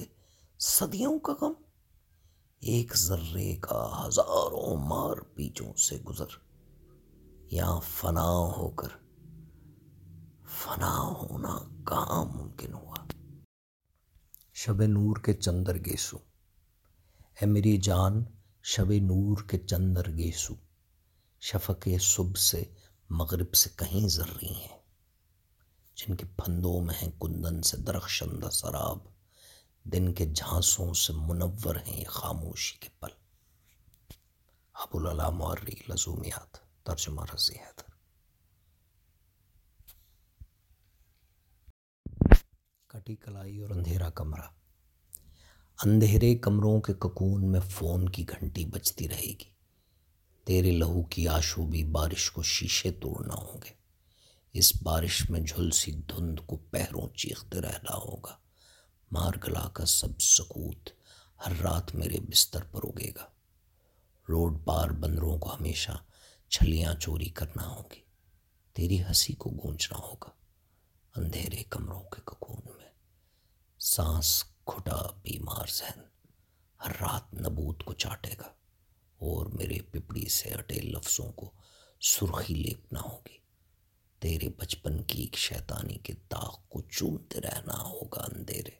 صدیوں 0.58 1.18
کا 1.18 1.32
غم۔ 1.40 1.52
ایک 2.60 2.96
ذرے 2.96 3.56
کا 3.56 4.06
ہزاروں 4.06 4.76
مار 4.76 5.16
پیچوں 5.16 5.74
سے 5.74 5.96
گزر۔ 5.96 6.46
یا 7.50 7.78
فنا 7.78 8.28
ہو 8.30 8.68
کر، 8.70 8.88
فنا 10.48 10.98
ہونا 10.98 11.58
کہاں 11.86 12.24
ممکن 12.24 12.72
ہوا۔ 12.72 12.96
شب 14.54 14.82
نور 14.82 15.16
کے 15.16 15.32
چندر 15.32 15.76
گیسو 15.76 16.16
اے 17.40 17.46
میری 17.46 17.76
جان 17.76 18.24
شب 18.68 18.90
نور 18.90 19.48
کے 19.48 19.58
چندر 19.58 20.16
گیسو 20.16 20.54
شفق 21.40 21.88
صبح 22.00 22.38
سے 22.38 22.64
مغرب 23.10 23.54
سے 23.54 23.70
کہیں 23.76 24.08
ذرری 24.08 24.52
ہیں، 24.52 24.78
جن 25.94 26.16
کے 26.16 26.26
پھندوں 26.26 26.80
میں 26.80 26.94
ہیں 27.02 27.10
کندن 27.20 27.62
سے 27.62 27.76
درخشندہ 27.76 28.50
سراب، 28.50 28.98
دن 29.84 30.12
کے 30.12 30.26
جھانسوں 30.26 30.94
سے 30.94 31.12
منور 31.12 31.76
ہیں 31.86 32.00
یہ 32.00 32.04
خاموشی 32.04 32.78
کے 32.78 32.88
پل۔ 33.00 33.10
ابو 34.72 35.08
اللہ 35.08 35.62
لزومیات، 35.88 36.58
ترجمہ 36.84 37.22
رضی 37.34 37.54
حیدر۔ 37.54 37.90
کٹی 42.86 43.16
کلائی 43.16 43.58
اور 43.58 43.70
اندھیرا 43.70 44.10
کمرہ۔ 44.10 44.65
اندھیرے 45.84 46.34
کمروں 46.34 46.80
کے 46.80 46.92
ککون 46.92 47.52
میں 47.52 47.60
فون 47.60 48.08
کی 48.08 48.24
گھنٹی 48.28 48.64
بجتی 48.64 49.08
رہے 49.08 49.26
گی۔ 49.26 49.50
تیرے 50.44 50.70
لہو 50.70 51.02
کی 51.02 51.28
آشوبی 51.28 51.84
بارش 51.84 52.30
کو 52.30 52.42
شیشے 52.42 52.90
توڑنا 52.90 53.34
ہوں 53.34 53.62
گے۔ 53.64 53.72
اس 54.52 54.82
بارش 54.82 55.30
میں 55.30 55.40
جھلسی 55.40 55.92
دھند 55.92 56.38
کو 56.46 56.56
پہروں 56.56 57.16
چیختے 57.16 57.60
رہنا 57.60 57.96
ہوگا۔ 57.96 58.36
مار 59.12 59.32
گلا 59.46 59.68
کا 59.68 59.86
سب 59.86 60.20
سکوت 60.20 60.90
ہر 61.46 61.52
رات 61.62 61.94
میرے 61.94 62.20
بستر 62.20 62.64
پر 62.64 62.80
اگے 62.84 63.10
گا۔ 63.16 63.26
روڈ 64.28 64.64
پار 64.64 64.88
بندروں 64.88 65.38
کو 65.38 65.54
ہمیشہ 65.54 65.92
چھلیاں 66.48 66.94
چوری 66.94 67.28
کرنا 67.28 67.68
ہوگی 67.68 68.00
تیری 68.72 69.02
ہنسی 69.02 69.32
کو 69.32 69.50
گونجنا 69.50 69.98
ہوگا 69.98 70.30
اندھیرے 71.16 71.62
کمروں 71.70 72.02
کے 72.02 72.20
ککون 72.24 72.72
میں۔ 72.78 72.90
سانس 73.78 74.44
کھٹا 74.66 75.06
بیمار 75.22 75.66
ذہن 75.74 76.00
ہر 76.84 76.90
رات 77.00 77.34
نبوت 77.34 77.82
کو 77.82 77.92
چاٹے 77.92 78.34
گا 78.40 78.48
اور 79.16 79.46
میرے 79.46 79.78
پپڑی 79.80 80.28
سے 80.28 80.54
اٹے 80.54 80.74
لفظوں 80.74 81.32
کو 81.32 81.52
سرخی 82.00 82.54
لیپنا 82.54 83.00
ہوگی۔ 83.00 83.38
تیرے 84.18 84.48
بچپن 84.48 85.02
کی 85.02 85.20
ایک 85.20 85.36
شیطانی 85.36 85.98
کے 85.98 86.12
داغ 86.12 86.56
کو 86.68 86.80
چومتے 86.80 87.40
رہنا 87.40 87.82
ہوگا 87.82 88.26
اندھیرے 88.32 88.70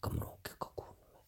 کمروں 0.00 0.36
کے 0.36 0.50
ککون 0.58 0.94
میں۔ 1.00 1.22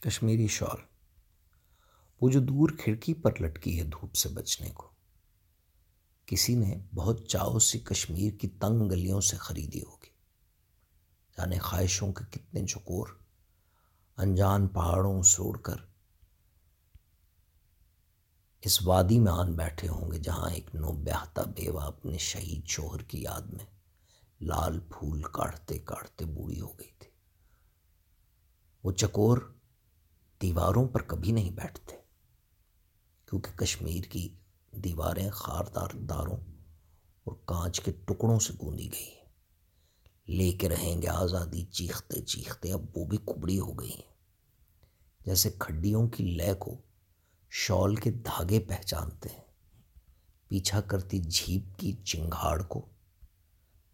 کشمیری 0.00 0.46
شال۔ 0.46 0.78
وہ 2.20 2.30
جو 2.30 2.40
دور 2.40 2.68
کھڑکی 2.78 3.14
پر 3.14 3.40
لٹکی 3.40 3.78
ہے 3.78 3.84
دھوپ 3.84 4.14
سے 4.14 4.28
بچنے 4.28 4.70
کو۔ 4.70 4.95
کسی 6.26 6.54
نے 6.54 6.74
بہت 6.94 7.28
چاؤ 7.28 7.58
سی 7.58 7.78
کشمیر 7.78 8.32
کی 8.32 8.48
تنگ 8.48 8.88
گلیوں 8.88 9.20
سے 9.20 9.36
خریدی 9.36 9.82
ہوگی۔ 9.82 10.10
جانے 11.36 11.58
خواہشوں 11.58 12.12
کے 12.12 12.24
کتنے 12.30 12.66
چکور 12.66 13.08
انجان 14.16 14.66
پہاڑوں 14.68 15.22
سے 15.22 15.42
اڑ 15.42 15.56
کر 15.56 15.76
اس 18.60 18.82
وادی 18.82 19.18
میں 19.20 19.32
آن 19.32 19.52
بیٹھے 19.52 19.88
ہوں 19.88 20.12
گے 20.12 20.18
جہاں 20.18 20.50
ایک 20.50 20.74
نو 20.74 20.92
بیاہتا 20.92 21.42
بیوہ 21.42 21.80
اپنے 21.80 22.18
شہید 22.18 22.66
شوہر 22.66 23.02
کی 23.02 23.22
یاد 23.22 23.42
میں 23.42 23.64
لال 24.40 24.80
پھول 24.80 25.22
کاٹتے 25.22 25.78
کاٹتے 25.78 26.24
بوڑھی 26.24 26.60
ہو 26.60 26.72
گئی 26.78 26.90
تھی۔ 26.98 27.10
وہ 28.84 28.92
چکور 28.92 29.38
دیواروں 30.42 30.88
پر 30.88 31.02
کبھی 31.02 31.32
نہیں 31.32 31.50
بیٹھتے، 31.50 31.96
کیونکہ 33.26 33.56
کشمیر 33.56 34.04
کی 34.04 34.28
دیواریں 34.84 35.30
خاردار 35.30 35.96
داروں 36.08 36.36
اور 37.24 37.34
کانچ 37.44 37.80
کے 37.80 37.92
ٹکڑوں 37.92 38.38
سے 38.38 38.52
گوندی 38.60 38.88
گئی 38.92 39.10
لے 40.28 40.52
کے 40.52 40.68
رہیں 40.68 41.02
گے 41.02 41.08
آزادی 41.08 41.62
چیختے 41.64 42.20
چیختے 42.20 42.72
اب 42.72 42.98
وہ 42.98 43.04
بھی 43.04 43.18
کبڑی 43.26 43.58
ہو 43.58 43.72
گئی 43.72 44.00
جیسے 45.26 45.50
کھڈیوں 45.58 46.08
کی 46.08 46.24
لے 46.24 46.54
کو 46.58 46.76
شال 47.50 47.94
کے 47.94 48.10
دھاگے 48.10 48.60
پہچانتے 48.60 49.28
ہیں۔ 49.28 49.40
پیچھا 50.48 50.80
کرتی 50.80 51.18
جھیپ 51.18 51.78
کی 51.78 51.92
چنگھاڑ 51.92 52.62
کو، 52.62 52.86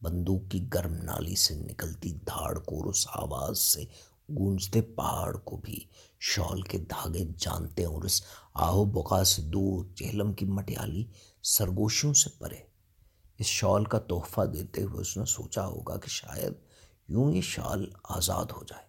بندوق 0.03 0.51
کی 0.51 0.67
گرم 0.75 0.95
نالی 0.95 1.37
سے 1.37 1.55
نکلتی 1.55 2.13
دھاڑ 2.13 2.59
کو 2.59 2.79
اور 2.79 2.87
اس 2.87 3.07
آواز 3.09 3.59
سے 3.59 3.85
گونجتے 4.29 4.81
پہاڑ 4.81 5.37
کو 5.37 5.57
بھی 5.57 5.85
شال 6.25 6.63
کے 6.63 6.79
دھاگے 6.79 7.25
جانتے 7.39 7.85
اور 7.85 8.03
اس 8.03 8.23
آہو 8.55 8.85
بقا 8.85 9.25
سے 9.25 9.43
دور 9.43 9.85
چہلم 9.95 10.33
کی 10.33 10.47
مٹیالی 10.47 11.05
سرگوشیوں 11.43 12.15
سے 12.15 12.31
پرے۔ 12.39 12.57
اس 13.39 13.47
شال 13.47 13.85
کا 13.85 13.99
تحفہ 13.99 14.41
دیتے 14.41 14.83
ہوئے 14.83 15.01
اس 15.01 15.17
نے 15.17 15.25
سوچا 15.25 15.67
ہوگا 15.67 15.97
کہ 15.97 16.09
شاید 16.09 16.53
یوں 17.09 17.33
یہ 17.33 17.41
شال 17.41 17.91
آزاد 18.05 18.45
ہو 18.45 18.65
جائے۔ 18.65 18.87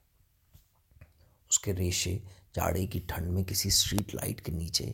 اس 1.50 1.60
کے 1.60 1.74
ریشے 1.74 2.20
جاڑے 2.54 2.88
کی 2.88 3.00
ٹھنڈ 3.00 3.32
میں 3.32 3.44
کسی 3.44 3.70
اسٹریٹ 3.70 4.16
لائٹ 4.16 4.42
کے 4.42 4.52
نیچے 4.52 4.92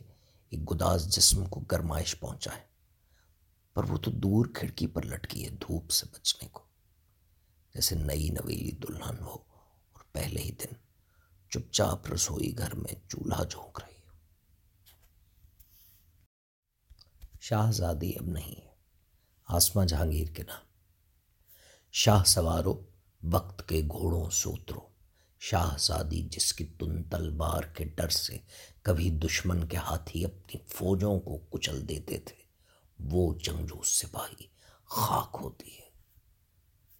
ایک 0.50 0.70
گداز 0.72 1.08
جسم 1.08 1.44
کو 1.44 1.60
گرمائش 1.60 2.20
پہنچائے، 2.20 2.60
پر 3.74 3.84
وہ 3.84 3.98
تو 3.98 4.10
دور 4.10 4.46
کھڑکی 4.54 4.86
پر 4.86 5.04
لٹکی 5.04 5.44
ہے 5.44 5.50
دھوپ 5.50 5.90
سے 5.90 6.06
بچنے 6.12 6.48
کو، 6.52 6.62
جیسے 7.74 7.94
نئی 7.94 8.28
نویلی 8.28 8.70
دلہن 8.70 9.20
ہو 9.20 9.36
اور 9.92 10.02
پہلے 10.12 10.40
ہی 10.40 10.50
دن۔ 10.50 10.89
چپ 11.50 11.72
چاپ 11.72 12.12
رسوئی 12.12 12.58
گھر 12.58 12.74
میں 12.74 13.08
چولہا 13.08 13.44
جھونک 13.44 13.80
رہی 13.80 13.90
شاہزادی 17.40 18.10
اب 18.10 18.26
نہیں 18.26 18.60
ہے۔ 18.60 18.70
آسما 19.48 19.84
جہانگیر 19.84 20.28
کے 20.28 20.42
نام۔ 20.42 20.64
شاہ 21.92 22.24
سوارو 22.24 22.82
وقت 23.32 23.68
کے 23.68 23.82
گھوڑوں 23.92 24.30
سے 24.30 24.50
اترو 24.50 24.80
شاہزادی 25.40 26.22
جس 26.22 26.52
کی 26.52 26.64
تن 26.64 27.02
تلوار 27.02 27.62
کے 27.62 27.84
ڈر 27.84 28.08
سے 28.08 28.38
کبھی 28.82 29.10
دشمن 29.10 29.68
کے 29.68 29.76
ہاتھی 29.76 30.24
اپنی 30.24 30.58
فوجوں 30.68 31.20
کو 31.20 31.38
کچل 31.38 31.88
دیتے 31.88 32.18
تھے، 32.18 32.36
وہ 32.98 33.34
جنگجو 33.34 33.82
سپاہی 33.82 34.46
خاک 34.84 35.36
ہوتی 35.40 35.78
ہے۔ 35.78 35.90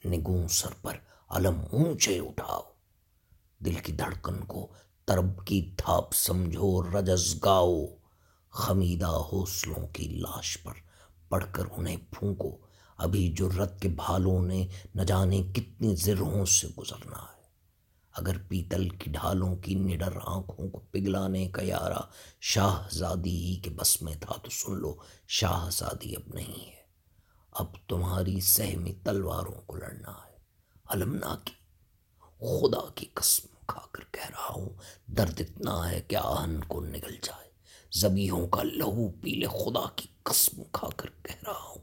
نگوں 0.09 0.49
سر 0.49 0.71
پر 0.83 0.97
علم 1.28 1.61
اونچے 1.71 2.19
اٹھاؤ۔ 2.19 2.80
دل 3.64 3.75
کی 3.75 3.93
دھڑکن 3.93 4.45
کو 4.45 4.67
ترب 5.05 5.47
کی 5.47 5.75
تھاپ 5.76 6.12
سمجھو 6.12 6.83
رجز 6.83 7.45
گاؤ۔ 7.45 7.87
خمیدہ 8.50 9.23
حوصلوں 9.33 9.87
کی 9.87 10.05
لاش 10.05 10.59
پر 10.62 10.73
پڑھ 11.29 11.45
کر 11.52 11.62
انہیں 11.71 11.97
پھونکو۔ 12.11 12.57
ابھی 12.97 13.35
جرت 13.38 13.81
کے 13.81 13.88
بھالوں 13.88 14.43
نے 14.43 14.67
نہ 14.95 15.02
جانے 15.02 15.43
کتنی 15.55 15.97
زرہوں 15.97 16.45
سے 16.45 16.69
گزرنا 16.79 17.17
ہے۔ 17.17 17.40
اگر 18.12 18.37
پیتل 18.49 18.88
کی 18.88 19.11
ڈھالوں 19.11 19.57
کی 19.57 19.75
نڈر 19.75 20.19
آنکھوں 20.23 20.71
کو 20.71 20.81
پگلانے 20.81 21.49
کا 21.49 21.62
یارا 21.62 22.00
شاہزادی 22.40 23.45
ہی 23.45 23.57
کے 23.57 23.71
بس 23.71 24.02
میں 24.02 24.14
تھا 24.21 24.35
تو 24.43 24.50
سن 24.50 24.75
لو، 24.75 24.95
شاہزادی 25.29 26.14
اب 26.17 26.35
نہیں 26.35 26.67
ہے۔ 26.67 26.81
اب 27.52 27.67
تمہاری 27.88 28.40
سہمی 28.40 28.93
تلواروں 29.05 29.62
کو 29.67 29.76
لڑنا 29.76 30.11
ہے۔ 30.11 30.37
علمنا 30.85 31.37
کی 31.45 31.52
خدا 32.19 32.90
کی 32.95 33.07
قسم۔ 33.14 33.50
کھا 33.71 33.81
کر 33.93 34.03
کہہ 34.11 34.31
رہا 34.31 34.55
ہوں، 34.57 34.69
درد 35.07 35.41
اتنا 35.41 35.91
ہے 35.91 36.00
کہ 36.00 36.17
آہن 36.17 36.61
کو 36.69 36.81
نگل 36.81 37.15
جائے۔ 37.23 37.50
زبیوں 37.93 38.49
کا 38.49 38.62
لہو 38.62 39.09
پیلے 39.09 39.47
خدا 39.47 39.89
کی 39.97 40.09
قسم 40.23 40.62
کھا 40.73 40.89
کر 40.97 41.09
کہہ 41.23 41.45
رہا 41.47 41.62
ہوں۔ 41.62 41.83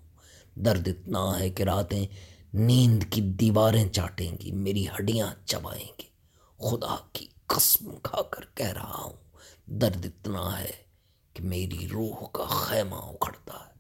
درد 0.56 0.88
اتنا 0.88 1.40
ہے 1.40 1.50
کہ 1.50 1.64
راتیں 1.64 2.08
نیند 2.54 3.04
کی 3.10 3.22
دیواریں 3.22 3.90
چاٹیں 3.90 4.32
گی، 4.42 4.52
میری 4.52 4.88
ہڈیاں 4.88 5.28
چبائیں 5.46 5.88
گی۔ 6.00 6.08
خدا 6.58 6.96
کی 7.14 7.28
قسم 7.48 7.96
کھا 8.04 8.22
کر 8.22 8.46
کہہ 8.56 8.74
رہا 8.74 9.02
ہوں، 9.04 9.14
درد 9.66 10.06
اتنا 10.06 10.60
ہے 10.60 10.72
کہ 11.34 11.44
میری 11.44 11.88
روح 11.88 12.28
کا 12.32 12.46
خیمہ 12.46 12.96
اکھڑتا 12.96 13.54
ہے۔ 13.60 13.74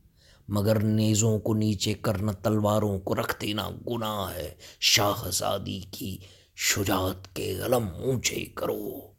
مگر 0.47 0.79
نیزوں 0.79 1.39
کو 1.39 1.53
نیچے 1.53 1.93
کرنا 1.93 2.31
تلواروں 2.31 2.99
کو 2.99 3.15
رکھ 3.15 3.41
دینا 3.41 3.69
گناہ 3.69 4.35
ہے۔ 4.35 4.55
شاہزادی 4.79 5.81
کی 5.91 6.17
شجاعت 6.59 7.35
کے 7.35 7.59
علم 7.61 7.87
اونچے 7.87 8.45
کرو۔ 8.45 9.11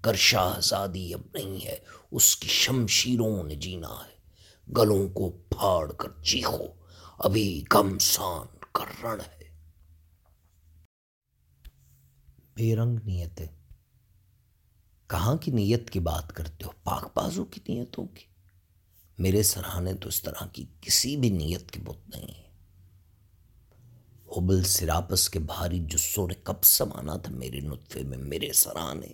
کر 0.00 0.14
شاہزادی 0.14 1.14
اب 1.14 1.20
نہیں 1.34 1.66
ہے، 1.66 1.76
اس 2.10 2.36
کی 2.36 2.48
شمشیروں 2.48 3.44
نے 3.44 3.54
جینا 3.54 3.88
ہے۔ 3.88 4.18
گلوں 4.72 5.08
کو 5.08 5.30
پھاڑ 5.30 5.92
کر 5.92 6.22
چیخو، 6.22 6.64
ابھی 7.18 7.64
گمسان 7.74 8.46
کر 8.72 9.04
رن 9.04 9.20
ہے۔ 9.20 9.50
بے 12.54 12.76
رنگ 12.76 12.98
نیتیں۔ 13.04 13.46
کہاں 15.06 15.36
کی 15.36 15.50
نیت 15.50 15.90
کی 15.90 16.00
بات 16.00 16.32
کرتے 16.32 16.64
ہو؟ 16.64 16.70
پاک 16.84 17.10
بازو 17.14 17.44
کی 17.44 17.60
نیتوں 17.68 18.06
کی۔ 18.06 18.24
میرے 19.18 19.42
سرحانے 19.42 19.94
تو 19.94 20.08
اس 20.08 20.22
طرح 20.22 20.46
کی 20.52 20.66
کسی 20.80 21.16
بھی 21.16 21.30
نیت 21.30 21.70
کی 21.70 21.80
بت 21.80 22.08
نہیں 22.08 22.34
ہے 22.34 22.47
ابل 24.36 24.62
سراپس 24.62 25.30
کے 25.30 25.38
بھاری 25.38 25.78
جسوں 25.78 26.28
نے 26.28 26.34
کب 26.34 26.62
سمانا 26.62 27.16
تھا 27.16 27.32
میرے 27.32 27.60
نطفے 27.60 28.02
میں، 28.02 28.18
میرے 28.18 28.52
سرانے۔ 28.52 29.06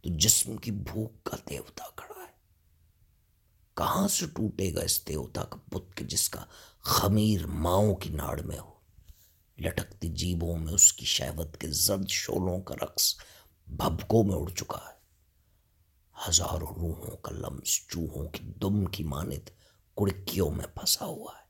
تو 0.00 0.18
جسم 0.18 0.56
کی 0.56 0.70
بھوک 0.70 1.24
کا 1.24 1.36
دیوتا 1.50 1.84
کھڑا 1.96 2.22
ہے۔ 2.22 2.32
کہاں 3.74 4.08
سے 4.08 4.26
ٹوٹے 4.26 4.74
گا 4.74 4.80
اس 4.80 5.08
دیوتا 5.08 5.44
کا 5.44 5.56
بت 5.68 5.94
کے 5.94 6.04
جس 6.04 6.28
کا 6.28 6.44
خمیر 6.80 7.46
ماؤں 7.46 7.94
کی 7.94 8.10
ناڑ 8.10 8.40
میں 8.42 8.58
ہو؟ 8.58 8.72
لٹکتی 9.58 10.08
جیبوں 10.08 10.58
میں 10.58 10.72
اس 10.72 10.92
کی 10.92 11.04
شہوت 11.04 11.56
کے 11.56 11.68
زرد 11.68 12.08
شولوں 12.08 12.60
کا 12.60 12.74
رقص 12.82 13.16
بھبکوں 13.66 14.24
میں 14.24 14.34
اڑ 14.34 14.50
چکا 14.50 14.78
ہے۔ 14.88 15.00
ہزاروں 16.28 16.74
روحوں 16.74 17.16
کا 17.16 17.30
لمس، 17.30 17.86
چوہوں 17.88 18.28
کی 18.28 18.44
دم 18.44 18.84
کی 18.84 19.04
مانت 19.04 19.50
کڑکیوں 19.96 20.50
میں 20.50 20.66
پھنسا 20.66 21.04
ہوا 21.04 21.32
ہے۔ 21.36 21.40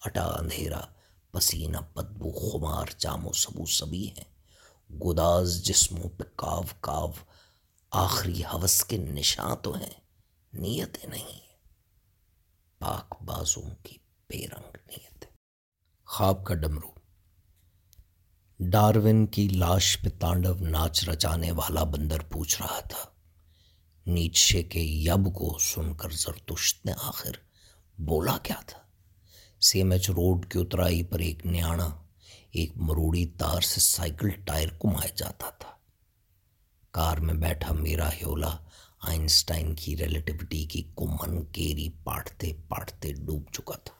اٹا 0.00 0.24
اندھیرا 0.24 0.80
پسینہ 1.34 1.76
بدبو، 1.94 2.32
خمار، 2.32 2.86
چامو، 2.86 3.32
سبو، 3.32 3.66
سبی 3.66 4.08
ہیں۔ 4.08 4.34
گداز 4.94 5.62
جسموں 5.62 6.08
پہ 6.18 6.24
کاو 6.36 6.62
کاو 6.80 7.12
آخری 7.90 8.44
حوث 8.44 8.84
کے 8.84 8.96
نشان 8.96 9.56
تو 9.62 9.74
ہیں۔ 9.74 10.00
نیتیں 10.52 11.08
نہیں 11.08 11.40
پاک 12.78 13.22
بازوں 13.22 13.74
کی 13.82 13.98
بے 14.28 14.46
رنگ 14.46 14.76
نیت۔ 14.86 15.24
خواب 16.06 16.44
کا 16.44 16.54
ڈمرو۔ 16.54 16.94
ڈارون 18.60 19.26
کی 19.26 19.48
لاش 19.48 19.98
پہ 20.00 20.08
تانڈو 20.20 20.54
ناچ 20.54 21.08
رچانے 21.08 21.52
والا 21.52 21.84
بندر 21.84 22.20
پوچھ 22.20 22.62
رہا 22.62 22.80
تھا۔ 22.80 23.04
نیچے 24.06 24.62
کے 24.62 24.80
یب 24.80 25.34
کو 25.34 25.58
سن 25.58 25.94
کر 25.94 26.10
زرتشت 26.10 26.86
نے 26.86 26.92
آخر 27.02 27.32
بولا 27.98 28.38
کیا 28.38 28.60
تھا؟ 28.66 28.83
سی 29.64 29.78
ایم 29.78 29.90
ایچ 29.90 30.10
روڈ 30.10 30.52
کی 30.52 30.58
اترائی 30.58 31.02
پر 31.02 31.18
ایک 31.18 31.46
نیانا، 31.46 31.88
ایک 32.52 32.72
مروڑی 32.76 33.26
تار 33.26 33.60
سے 33.60 33.80
سائیکل 33.80 34.30
ٹائر 34.30 34.68
کمایا 34.68 35.14
جاتا 35.16 35.50
تھا۔ 35.50 35.68
کار 36.90 37.16
میں 37.16 37.34
بیٹھا 37.34 37.72
میرا 37.74 38.08
ہیولا 38.08 38.56
آئنسٹائن 39.00 39.74
کی 39.74 39.96
ریلیٹیوٹی 39.96 40.64
کی 40.64 40.82
کمن 40.96 41.44
کیری 41.44 41.88
پاٹتے 42.04 42.52
پاٹتے 42.68 43.12
ڈوب 43.12 43.42
چکا 43.52 43.76
تھا۔ 43.76 43.94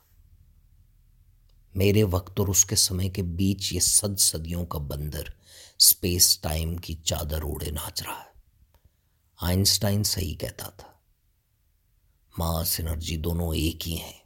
میرے 1.74 2.02
وقت 2.02 2.40
اور 2.40 2.48
اس 2.48 2.64
کے 2.64 2.76
سمے 2.76 3.08
کے 3.08 3.22
بیچ 3.22 3.72
یہ 3.72 3.80
صد 3.80 4.18
صدیوں 4.18 4.66
کا 4.66 4.78
بندر 4.78 5.24
سپیس 5.78 6.38
ٹائم 6.38 6.76
کی 6.76 6.94
چادر 6.94 7.42
اوڑے 7.42 7.70
ناچ 7.70 8.02
رہا 8.02 8.20
ہے۔ 8.20 8.32
آئنسٹائن 9.40 10.02
صحیح 10.02 10.34
کہتا 10.34 10.68
تھا، 10.68 10.88
ماس 12.38 12.80
انرجی 12.80 13.16
دونوں 13.16 13.54
ایک 13.54 13.88
ہی 13.88 13.96
ہیں۔ 13.96 14.23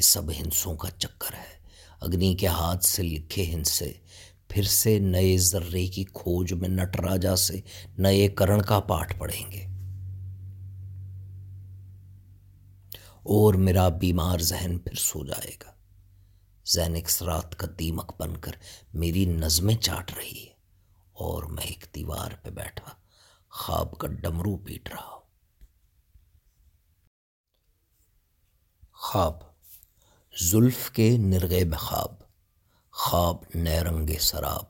یہ 0.00 0.04
سب 0.04 0.30
ہنسوں 0.30 0.76
کا 0.76 0.90
چکر 0.90 1.34
ہے۔ 1.34 1.58
اگنی 2.00 2.36
کے 2.36 2.46
ہاتھ 2.46 2.84
سے 2.84 3.02
لکھے 3.02 3.44
ہنسے، 3.44 3.92
پھر 4.48 4.62
سے 4.62 4.98
نئے 4.98 5.38
ذرے 5.38 5.86
کی 5.86 6.04
کھوج 6.04 6.52
میں 6.52 6.68
نٹ 6.68 7.00
راجا 7.00 7.36
سے 7.36 7.60
نئے 7.98 8.28
کرن 8.28 8.62
کا 8.62 8.80
پاٹ 8.80 9.18
پڑھیں 9.18 9.52
گے۔ 9.52 9.66
اور 13.22 13.54
میرا 13.54 13.88
بیمار 13.88 14.38
ذہن 14.38 14.78
پھر 14.78 14.94
سو 14.94 15.26
جائے 15.26 15.52
گا۔ 15.64 15.72
زینکس 16.64 17.22
رات 17.22 17.56
کا 17.56 17.66
دیمک 17.78 18.12
بن 18.18 18.36
کر 18.36 18.52
میری 18.94 19.24
نظمیں 19.24 19.76
چاٹ 19.76 20.12
رہی 20.18 20.42
ہے 20.42 20.52
اور 21.12 21.42
میں 21.42 21.64
ایک 21.64 21.86
دیوار 21.94 22.30
پہ 22.42 22.50
بیٹھا، 22.50 22.90
خواب 23.50 23.98
کا 23.98 24.08
ڈمرو 24.08 24.56
پیٹ 24.56 24.88
رہا 24.88 25.06
ہوں۔ 25.06 25.20
خواب 28.92 29.49
زلف 30.38 30.90
کے 30.90 31.16
نرغے 31.18 31.64
میں 31.64 31.78
خواب 32.92 33.36
نیرنگ 33.54 34.10
سراب۔ 34.20 34.64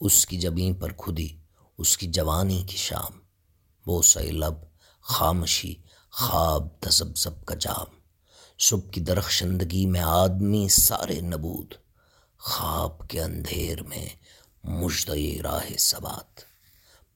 اس 0.00 0.26
کی 0.26 0.36
جبیں 0.36 0.80
پر 0.80 0.92
کھدی، 0.92 1.28
اس 1.78 1.98
کی 1.98 2.06
جوانی 2.06 2.64
کی 2.68 2.76
شام۔ 2.76 3.20
وہ 3.86 4.02
سی 4.02 4.30
لب، 4.30 4.54
خامشی، 5.00 5.74
خواب 6.10 6.68
دزب 6.82 7.44
کا 7.44 7.54
جام۔ 7.54 7.98
صبح 8.58 8.90
کی 8.90 9.00
درخشندگی 9.00 9.86
میں 9.86 10.00
آدمی 10.00 10.68
سارے 10.68 11.20
نبود۔ 11.20 11.74
خواب 12.38 13.08
کے 13.08 13.22
اندھیر 13.22 13.82
میں 13.82 14.08
مشدع 14.64 15.42
راہ 15.42 15.76
سبات 15.78 16.40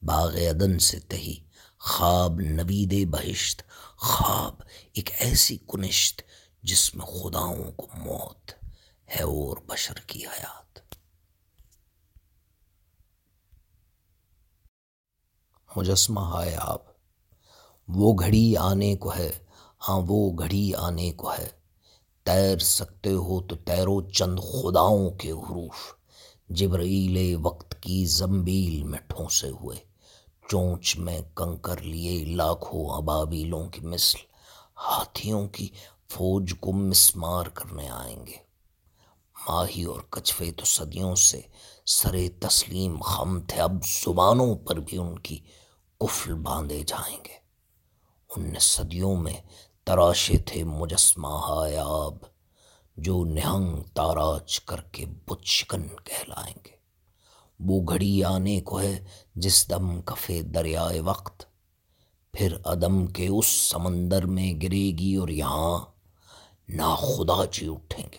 باغ 0.04 0.36
عدن 0.36 0.78
سے 0.78 1.00
تہی، 1.00 1.40
خواب 1.78 2.40
نوید 2.40 3.08
بہشت۔ 3.08 3.62
خواب 3.96 4.54
ایک 4.92 5.10
ایسی 5.18 5.58
کنشت 5.68 6.22
جس 6.62 6.94
میں 6.94 7.06
خداؤں 7.06 7.72
کو 7.72 7.86
موت 7.94 8.50
ہے 9.16 9.22
اور 9.22 9.56
بشر 9.66 9.94
کی 9.94 10.26
حیات۔ 10.26 10.78
مجسمہ 15.76 16.20
ہائے 16.20 16.56
آپ۔ 16.60 16.82
وہ 17.88 18.14
گھڑی 18.14 18.56
آنے 18.56 18.96
کو 18.96 19.16
ہے۔ 19.16 19.32
ہاں 19.88 20.00
وہ 20.06 20.32
گھڑی 20.38 20.74
آنے 20.74 21.12
کو 21.12 21.32
ہے۔ 21.32 21.48
تیر 22.22 22.58
سکتے 22.58 23.12
ہو 23.12 23.42
تو 23.42 23.56
تیرو 23.56 24.10
چند 24.10 24.38
خداؤں 24.38 25.10
کے 25.10 25.30
حروف۔ 25.30 25.76
جبرائیل 26.48 27.36
وقت 27.42 27.82
کی 27.82 28.04
زمبیل 28.06 28.82
میں 28.82 28.98
ٹھونسے 28.98 29.48
ہوئے۔ 29.48 29.76
چونچ 30.48 30.96
میں 30.96 31.20
کنکر 31.34 31.80
لیے 31.80 32.24
لاکھوں 32.24 32.96
ابابیلوں 32.96 33.68
کی 33.68 33.80
مثل۔ 33.80 34.18
ہاتھیوں 34.76 35.48
کی 35.48 35.68
فوج 36.12 36.54
کو 36.60 36.72
مسمار 36.72 37.46
کرنے 37.46 37.88
آئیں 37.88 38.26
گے۔ 38.26 38.36
ماہی 39.48 39.84
اور 39.84 40.00
کچھوے 40.10 40.52
تو 40.52 40.64
صدیوں 40.64 41.14
سے 41.14 41.40
سرے 41.86 42.28
تسلیم 42.28 43.00
خم 43.00 43.40
تھے، 43.40 43.60
اب 43.60 43.72
زبانوں 44.04 44.56
پر 44.56 44.76
بھی 44.76 44.98
ان 44.98 45.18
کی 45.18 45.38
کفل 46.00 46.34
باندھے 46.34 46.82
جائیں 46.86 47.16
گے۔ 47.16 47.36
ان 48.36 48.52
نے 48.52 48.58
صدیوں 48.58 49.16
میں 49.16 49.36
تراشے 49.84 50.38
تھے 50.38 50.64
مجسمہ 50.64 51.68
آب 51.78 52.14
جو 52.96 53.24
نہنگ 53.24 53.82
تاراج 53.94 54.60
کر 54.60 54.80
کے 54.80 55.06
بت 55.06 55.44
شکن 55.44 55.82
کہلائیں 56.04 56.54
گے۔ 56.66 56.76
وہ 57.60 57.80
گھڑی 57.88 58.24
آنے 58.24 58.60
کو 58.60 58.80
ہے 58.80 59.04
جس 59.34 59.70
دم 59.70 60.00
کفے 60.02 60.42
دریائے 60.42 61.00
وقت، 61.00 61.44
پھر 62.32 62.56
عدم 62.64 63.06
کے 63.06 63.28
اس 63.28 63.46
سمندر 63.46 64.26
میں 64.26 64.52
گرے 64.62 64.90
گی 64.98 65.16
اور 65.16 65.28
یہاں 65.28 65.97
نہ 66.68 66.94
خدا 66.98 67.44
جی 67.52 67.68
اٹھیں 67.68 68.06
گے 68.12 68.18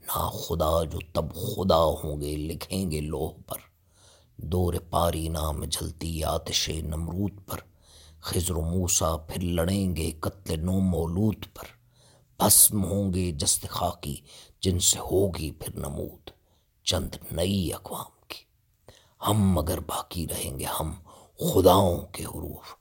نہ 0.00 0.30
خدا 0.30 0.84
جو 0.84 0.98
تب 1.12 1.24
خدا 1.34 1.78
ہوں 1.78 2.20
گے 2.20 2.36
لکھیں 2.36 2.90
گے 2.90 3.00
لوہ 3.00 3.30
پر۔ 3.46 3.56
دور 4.36 4.74
پاری 4.90 5.28
نام 5.28 5.64
جلتی 5.64 6.24
آتش 6.24 6.68
نمرود 6.68 7.32
پر۔ 7.46 7.58
خزر 8.20 8.56
و 8.56 8.60
موسا 8.60 9.16
پھر 9.16 9.42
لڑیں 9.42 9.96
گے 9.96 10.10
قتل 10.20 10.60
نو 10.64 10.72
مولود 10.72 11.44
پر۔ 11.54 11.66
بسم 12.42 12.84
ہوں 12.84 13.12
گے 13.12 13.32
جست 13.32 13.68
خاکی، 13.68 14.16
جن 14.60 14.78
سے 14.78 14.98
ہوگی 14.98 15.50
پھر 15.50 15.78
نمود۔ 15.78 16.30
چند 16.84 17.14
نئی 17.32 17.72
اقوام 17.72 18.24
کی۔ 18.28 18.44
ہم 19.28 19.52
مگر 19.52 19.80
باقی 19.80 20.26
رہیں 20.28 20.58
گے، 20.58 20.64
ہم 20.64 20.92
خداؤں 21.38 22.00
کے 22.12 22.24
حروف۔ 22.24 22.74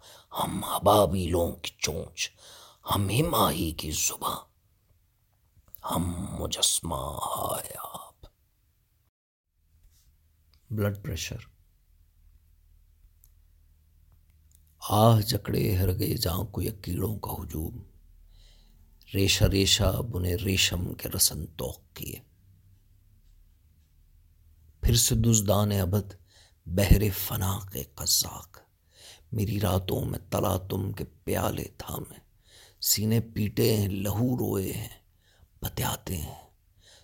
ہم 0.44 0.63
ابابیلوں 0.63 1.52
کی 1.52 1.72
چونچ، 1.78 2.30
ہم 2.96 3.10
ہماہی 3.10 3.72
کی 3.72 3.91
زباں۔ 3.91 4.55
ہم 5.91 6.26
مجسمہ 6.39 6.95
آپ۔ 7.78 8.26
Blood 10.71 11.04
pressure. 11.04 11.36
آہ 14.89 15.21
جکڑے 15.21 15.76
ہر 15.76 16.00
گئے 16.00 16.17
جہاں 16.17 16.43
کوئی 16.43 16.69
کیڑوں 16.69 17.19
کا 17.19 17.32
ہجوم۔ 17.32 17.84
ریشہ 19.13 19.43
ریشہ 19.43 20.02
بنے 20.02 20.36
ریشم 20.36 20.93
کے 20.93 21.10
رسن 21.10 21.45
توق 21.45 21.80
کیے۔ 21.93 22.19
پھر 24.82 24.95
سے 24.95 25.15
دزدان 25.15 25.71
ابد، 25.71 26.13
بہر 26.65 27.02
فنا 27.17 27.60
کے 27.71 27.84
قزاق۔ 27.84 28.58
میری 29.32 29.60
راتوں 29.60 30.06
میں 30.06 30.19
تلا 30.30 30.58
تم 30.58 30.91
کے 30.91 31.04
پیالے 31.24 31.63
تھامے۔ 31.78 32.19
سینے 32.82 33.19
پیٹے 33.19 33.78
ہیں، 33.78 33.88
لہو 33.88 34.38
روئے 34.38 34.74
ہیں۔ 34.74 35.05
بتیاتے 35.65 36.17
ہیں۔ 36.17 36.36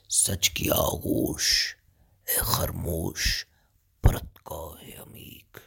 سچ 0.09 0.49
کی 0.49 0.71
آغوش، 0.71 1.75
اے 2.27 2.39
خرموش 2.39 3.45
پرت 4.01 4.39
کا 4.43 4.73
ہے 4.81 4.91
امیک 4.91 5.57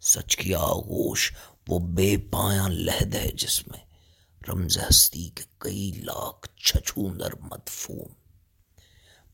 سچ 0.00 0.36
کی 0.36 0.54
آغوش، 0.54 1.32
وہ 1.68 1.78
بے 1.78 2.16
پایا 2.30 2.68
لہد 2.68 3.14
ہے 3.14 3.30
جس 3.30 3.68
میں۔ 3.68 3.86
رمز 4.48 4.78
ہستی 4.78 5.28
کے 5.28 5.42
کئی 5.58 5.90
لاکھ 6.04 6.48
چھچوندر 6.56 7.28
مدفون۔ 7.40 8.14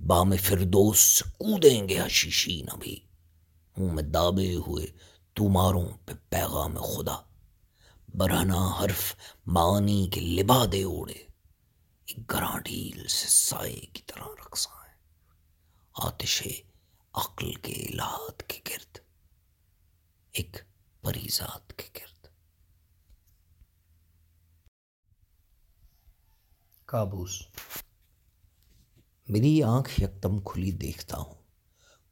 بام 0.07 0.37
فردوس 0.37 0.99
سے 0.99 1.25
کودیں 1.31 1.89
گے 1.89 2.01
حشیشی 2.01 2.63
نبی 2.63 2.97
منہ 3.77 3.93
میں 3.93 4.03
دابے 4.03 4.55
ہوئے 4.55 4.87
تماروں 5.35 5.89
پہ 6.07 6.13
پیغام 6.29 6.79
خدا۔ 6.79 7.17
برہنا 8.15 8.79
حرف 8.81 9.17
معنی 9.47 10.09
کے 10.13 10.21
لبادے 10.21 10.83
اوڑے۔ 10.83 11.32
ایک 12.07 12.31
گراں 12.31 12.59
ڈھیل 12.59 13.09
سے 13.09 13.27
سائے 13.29 13.81
کی 13.81 14.03
طرح 14.07 14.25
رقصاں 14.41 14.89
ہے 14.89 14.95
آتش 15.93 16.43
عقل 17.15 17.55
کے 17.55 17.73
الہات 17.73 18.43
کے 18.49 18.61
گرد، 18.69 18.99
ایک 20.33 20.57
پریزاد 21.03 21.73
کے 21.73 21.85
گرد۔ 21.95 22.27
کابوس۔ 26.85 27.43
میری 29.29 29.63
آنکھ 29.63 30.01
یکدم 30.01 30.39
کھلی 30.39 30.71
دیکھتا 30.71 31.17
ہوں۔ 31.17 31.43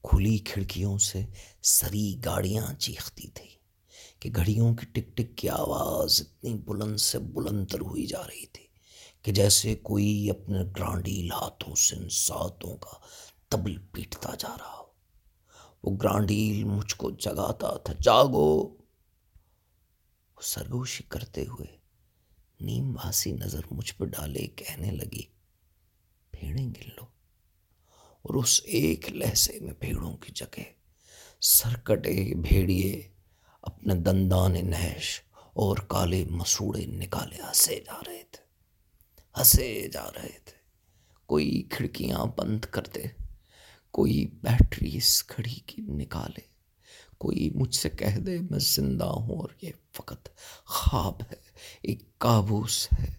کھلی 0.02 0.38
کھڑکیوں 0.38 0.98
سے 0.98 1.26
سری 1.62 2.20
گاڑیاں 2.24 2.74
چیختی 2.74 3.28
تھی 3.28 3.58
کہ 4.20 4.30
گھڑیوں 4.36 4.74
کی 4.74 4.86
ٹک 4.86 5.16
ٹک 5.16 5.38
کی 5.38 5.48
آواز 5.48 6.20
اتنی 6.20 6.54
بلند 6.54 6.96
سے 6.96 7.18
بلند 7.18 7.66
تر 7.68 7.80
ہوئی 7.80 8.06
جا 8.06 8.26
رہی 8.26 8.46
تھی۔ 8.46 8.69
کہ 9.22 9.32
جیسے 9.32 9.74
کوئی 9.74 10.30
اپنے 10.30 10.58
گرانڈیل 10.76 11.32
ہاتھوں 11.32 11.74
سے 11.74 12.08
ساتوں 12.08 12.76
کا 12.76 12.98
تبل 13.48 13.78
پیٹتا 13.92 14.34
جا 14.38 14.56
رہا 14.60 14.78
ہو۔ 14.78 14.86
وہ 15.82 15.96
گرانڈیل 15.96 16.64
مجھ 16.64 16.94
کو 16.96 17.10
جگاتا 17.10 17.76
تھا۔ 17.76 17.92
جاگو۔ 18.02 18.76
وہ 20.36 20.42
سرگوشی 20.42 21.04
کرتے 21.08 21.46
ہوئے 21.46 21.76
نیم 22.60 22.92
بھاسی 22.92 23.32
نظر 23.32 23.60
مجھ 23.70 23.94
پہ 23.94 24.04
ڈالے، 24.04 24.46
کہنے 24.46 24.90
لگی، 24.90 25.22
پھیڑیں 26.32 26.66
گن 26.66 26.88
لو 26.96 27.04
اور 28.22 28.34
اس 28.34 28.60
ایک 28.64 29.12
لہسے 29.12 29.60
میں 29.60 29.72
بھیڑوں 29.80 30.16
کی 30.16 30.32
جگہ 30.32 30.62
سرکٹے 31.40 32.34
بھیڑیے 32.34 33.08
اپنے 33.62 33.94
دندان 33.94 34.52
نہش 34.70 35.20
اور 35.52 35.76
کالے 35.76 36.24
مسوڑے 36.24 36.86
نکالے 36.86 37.36
ہنسے 37.36 37.80
جا 37.80 38.00
رہے 38.06 38.22
تھے۔ 38.30 38.49
ہنسے 39.40 39.88
جا 39.92 40.04
رہے 40.04 40.38
تھے۔ 40.44 40.58
کوئی 41.26 41.62
کھڑکیاں 41.70 42.24
بند 42.36 42.64
کر 42.64 42.82
دے، 42.94 43.02
کوئی 43.90 44.26
بیٹری 44.26 44.96
اس 44.96 45.24
کھڑی 45.24 45.54
کی 45.66 45.82
نکالے، 45.82 46.40
کوئی 47.18 47.50
مجھ 47.50 47.74
سے 47.74 47.90
کہہ 47.90 48.18
دے 48.18 48.38
میں 48.50 48.58
زندہ 48.58 49.04
ہوں 49.04 49.36
اور 49.36 49.48
یہ 49.62 49.70
فقط 49.92 50.28
خواب 50.64 51.22
ہے، 51.22 51.36
ایک 51.82 52.18
کابوس 52.18 52.88
ہے۔ 52.92 53.14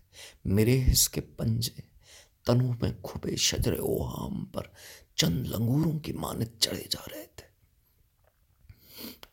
میرے 0.45 0.81
حص 0.91 1.09
کے 1.09 1.21
پنجے 1.21 1.81
تنوں 2.45 2.73
میں 2.81 2.91
کھبے 3.03 3.35
شجر 3.35 3.73
اوہام 3.73 4.45
پر 4.45 4.63
چند 5.15 5.47
لنگوروں 5.47 5.99
کی 5.99 6.13
مانت 6.13 6.59
چڑھے 6.59 6.83
جا 6.89 7.03
رہے 7.11 7.25
تھے۔ 7.35 7.47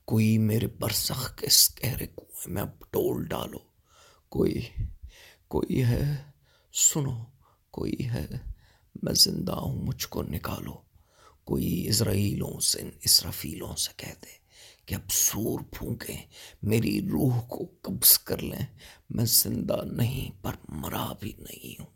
کوئی 0.04 0.38
میرے 0.38 0.66
برسخ 0.66 1.36
کے 1.36 1.46
اس 1.46 1.70
گہرے 1.84 2.06
کنویں 2.06 2.54
میں 2.54 2.62
اب 2.62 2.84
ٹول 2.90 3.24
ڈالو، 3.24 3.58
کوئی 4.28 4.60
کوئی 5.48 5.84
ہے 5.84 6.16
سنو، 6.72 7.24
کوئی 7.70 7.96
ہے، 8.00 8.26
میں 9.02 9.14
زندہ 9.14 9.52
ہوں، 9.52 9.82
مجھ 9.82 10.08
کو 10.08 10.22
نکالو۔ 10.22 10.74
کوئی 11.44 11.88
اسرائیلوں 11.88 12.60
سے، 12.60 12.90
اسرافیلوں 13.00 13.76
سے 13.76 13.90
کہہ 13.96 14.20
دے 14.22 14.38
کہ 14.86 14.94
اب 14.94 15.10
سور 15.10 15.60
پھونکیں، 15.72 16.16
میری 16.62 17.08
روح 17.10 17.40
کو 17.40 17.64
قبض 17.82 18.18
کر 18.18 18.42
لیں۔ 18.42 18.66
میں 19.10 19.24
زندہ 19.24 19.82
نہیں، 19.84 20.42
پر 20.42 20.52
مرا 20.68 21.12
بھی 21.20 21.32
نہیں 21.38 21.80
ہوں۔ 21.80 21.86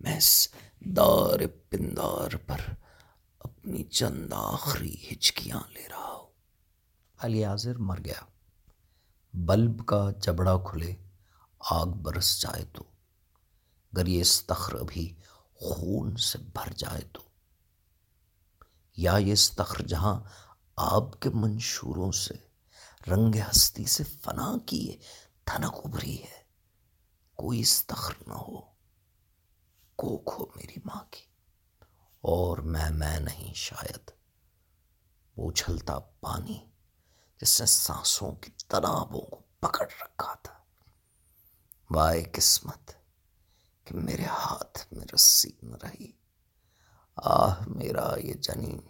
میں 0.00 0.16
اس 0.16 0.48
دار 0.80 1.46
پندار 1.46 2.36
پر 2.36 2.58
اپنی 3.38 3.84
چند 3.84 4.32
آخری 4.32 4.94
ہچکیاں 5.12 5.60
لے 5.72 5.88
رہا 5.88 6.12
ہوں۔ 6.12 6.26
علی 7.18 7.44
حاضر 7.44 7.78
مر 7.78 7.98
گیا۔ 8.04 8.24
بلب 9.34 9.86
کا 9.86 10.10
جبڑا 10.22 10.58
کھلے، 10.58 10.94
آگ 11.58 11.86
برس 11.86 12.42
جائے 12.42 12.64
تو 12.72 12.84
گر 13.96 14.06
یہ 14.06 14.20
استخر 14.20 14.74
ابھی 14.74 15.14
خون 15.54 16.16
سے 16.16 16.38
بھر 16.38 16.72
جائے 16.72 17.02
تو۔ 17.12 17.22
یا 18.96 19.16
یہ 19.16 19.32
استخر 19.32 19.82
جہاں 19.86 20.20
آپ 20.76 21.20
کے 21.20 21.30
منشوروں 21.30 22.12
سے، 22.12 22.34
رنگ 23.10 23.34
ہستی 23.34 23.84
سے 23.84 24.04
فنا 24.04 24.56
کیے 24.66 24.98
تھنک 25.44 25.74
ابری 25.84 26.22
ہے۔ 26.22 26.42
کوئی 27.34 27.60
استخر 27.60 28.14
نہ 28.26 28.32
ہو، 28.32 28.60
کوکھ 29.96 30.40
ہو 30.40 30.46
میری 30.56 30.80
ماں 30.84 31.04
کی۔ 31.10 31.24
اور 32.20 32.58
میں 32.58 32.90
میں 32.90 33.20
نہیں 33.20 33.54
شاید۔ 33.54 34.10
وہ 35.36 35.50
اچھلتا 35.50 35.98
پانی 35.98 36.70
جس 37.40 37.60
نے 37.60 37.66
سانسوں 37.66 38.32
کی 38.32 38.50
تنابوں 38.68 39.20
کو 39.20 39.42
پکڑ 39.60 39.86
رکھا 40.02 40.34
تھا۔ 40.34 40.54
وائے 41.90 42.24
قسمت۔ 42.32 43.03
کہ 43.84 43.94
میرے 43.94 44.24
ہاتھ 44.24 44.92
میں 44.92 45.06
رسی 45.14 45.50
نہ 45.62 45.76
رہی۔ 45.82 46.12
آہ، 47.16 47.62
میرا 47.66 48.14
یہ 48.18 48.34
جنین 48.34 48.80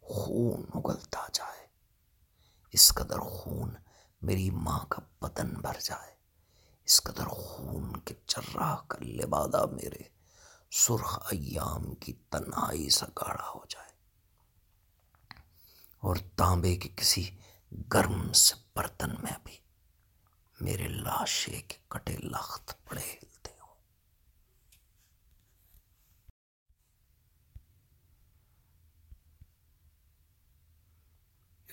خون 0.00 0.64
اگلتا 0.74 1.26
جائے۔ 1.32 1.66
اس 2.72 2.92
قدر 2.94 3.18
خون 3.18 3.74
میری 4.22 4.50
ماں 4.50 4.86
کا 4.88 5.02
بدن 5.22 5.48
بھر 5.48 5.80
جائے۔ 5.80 6.14
اس 6.84 7.02
قدر 7.02 7.26
خون 7.26 8.00
کے 8.00 8.14
چراہ 8.26 8.76
کا 8.88 8.98
لبادہ 9.04 9.66
میرے 9.66 10.02
سرخ 10.70 11.18
ایام 11.30 11.94
کی 11.94 12.12
تنہائی 12.12 12.88
سا 12.88 13.06
گاڑا 13.06 13.48
ہو 13.48 13.64
جائے۔ 13.68 13.88
اور 15.98 16.16
تانبے 16.36 16.76
کے 16.76 16.88
کسی 16.96 17.30
گرم 17.92 18.32
سے 18.32 18.54
برتن 18.76 19.10
میں 19.22 19.38
بھی 19.44 19.58
میرے 20.60 20.88
لاشے 20.88 21.60
کے 21.60 21.76
کٹے 21.88 22.16
لخت 22.16 22.84
پڑے 22.84 23.00
ہلتے 23.00 23.50
ہوں 23.60 23.74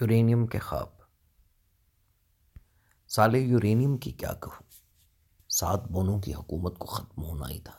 یورینیم 0.01 0.47
کے 0.47 0.59
خواب۔ 0.59 0.87
سالے 3.07 3.39
یورینیم 3.39 3.97
کی 3.97 4.11
کیا 4.11 4.33
کہوں؟ 4.33 4.63
سات 5.49 5.83
بونوں 5.91 6.21
کی 6.21 6.33
حکومت 6.33 6.77
کو 6.77 6.85
ختم 6.85 7.23
ہونا 7.23 7.49
ہی 7.49 7.59
تھا۔ 7.59 7.73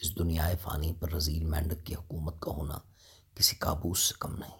اس 0.00 0.18
دنیا 0.18 0.50
فانی 0.62 0.92
پر 1.00 1.12
رزیل 1.12 1.44
مینڈک 1.44 1.86
کی 1.86 1.94
حکومت 1.94 2.40
کا 2.40 2.50
ہونا 2.50 2.78
کسی 3.34 3.56
کابوس 3.56 3.98
سے 3.98 4.14
کم 4.20 4.36
نہیں۔ 4.36 4.58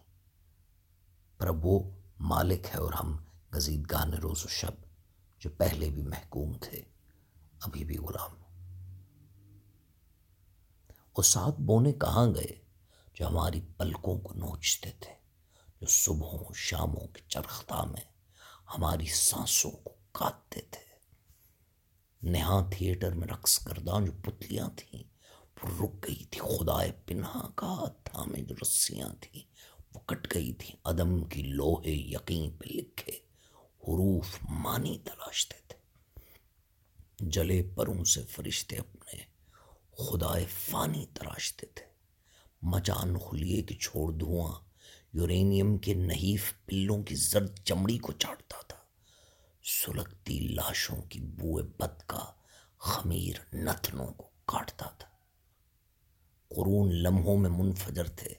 پر 1.38 1.46
اب 1.46 1.66
وہ 1.66 1.90
مالک 2.20 2.66
ہے 2.74 2.78
اور 2.78 2.92
ہم 2.92 3.16
گزید 3.54 3.90
گانے 3.90 4.16
روز 4.16 4.44
و 4.44 4.48
شب 4.48 4.86
جو 5.38 5.50
پہلے 5.50 5.90
بھی 5.90 6.02
محکوم 6.02 6.52
تھے، 6.60 6.82
ابھی 7.60 7.84
بھی 7.84 7.96
غلام۔ 7.96 8.30
وہ 11.18 11.22
سات 11.22 11.60
بونے 11.60 11.92
کہاں 11.92 12.26
گئے 12.34 12.64
جو 13.14 13.26
ہماری 13.26 13.60
پلکوں 13.76 14.20
کو 14.20 14.34
نوچتے 14.34 14.90
تھے؟ 14.90 15.23
جو 15.84 15.88
صبحوں 15.88 16.54
شاموں 16.54 17.08
کے 17.08 17.20
چرختہ 17.28 17.84
میں 17.84 18.00
ہماری 18.78 19.06
سانسوں 19.06 19.70
کو 19.70 19.94
کاٹتے 20.12 20.60
تھے۔ 20.60 20.84
نہا 22.22 22.68
تھیٹر 22.70 23.12
میں 23.12 23.28
رقص 23.28 23.58
کردہ 23.58 23.98
جو 24.06 24.12
پتلیاں 24.24 24.68
تھیں، 24.76 25.02
وہ 25.62 25.84
رک 25.84 26.08
گئی 26.08 26.24
تھی 26.24 26.40
خدائے 26.40 26.92
پنہا 27.06 27.48
کا 27.54 27.84
تھامے 28.04 28.42
جو 28.42 28.54
رسیاں 28.62 29.08
تھیں، 29.20 29.42
وہ 29.94 30.00
کٹ 30.00 30.34
گئی 30.34 30.52
تھی 30.52 30.74
عدم 30.84 31.24
کی 31.24 31.42
لوہے 31.42 31.90
یقین 31.90 32.50
پہ 32.50 32.64
لکھے، 32.68 33.12
حروف 33.54 34.38
مانی 34.48 34.98
تلاشتے 35.04 35.54
تھے۔ 35.68 35.78
جلے 37.18 37.62
پروں 37.74 38.04
سے 38.04 38.22
فرشتے 38.22 38.76
اپنے 38.76 39.18
خدائے 39.98 40.46
فانی 40.70 41.06
تراشتے 41.06 41.66
تھے۔ 41.66 41.86
مچان 42.62 43.18
خلیے 43.18 43.62
کی 43.62 43.74
چھوڑ 43.74 44.12
دھواں 44.12 44.73
یورینیم 45.14 45.78
کے 45.78 45.94
نحیف 45.94 46.52
پلوں 46.66 47.02
کی 47.02 47.14
زرد 47.14 47.58
چمڑی 47.64 47.98
کو 47.98 48.12
چاٹتا 48.12 48.56
تھا۔ 48.68 48.76
سلگتی 49.64 50.38
لاشوں 50.40 51.02
کی 51.02 51.20
بوئے 51.20 51.64
بد 51.64 52.02
کا 52.06 52.20
خمیر 52.78 53.54
نتنوں 53.54 54.06
کو 54.06 54.28
کاٹتا 54.44 54.88
تھا۔ 54.98 55.08
قرون 56.48 56.94
لمحوں 56.94 57.36
میں 57.36 57.50
منفجر 57.50 58.08
تھے۔ 58.08 58.34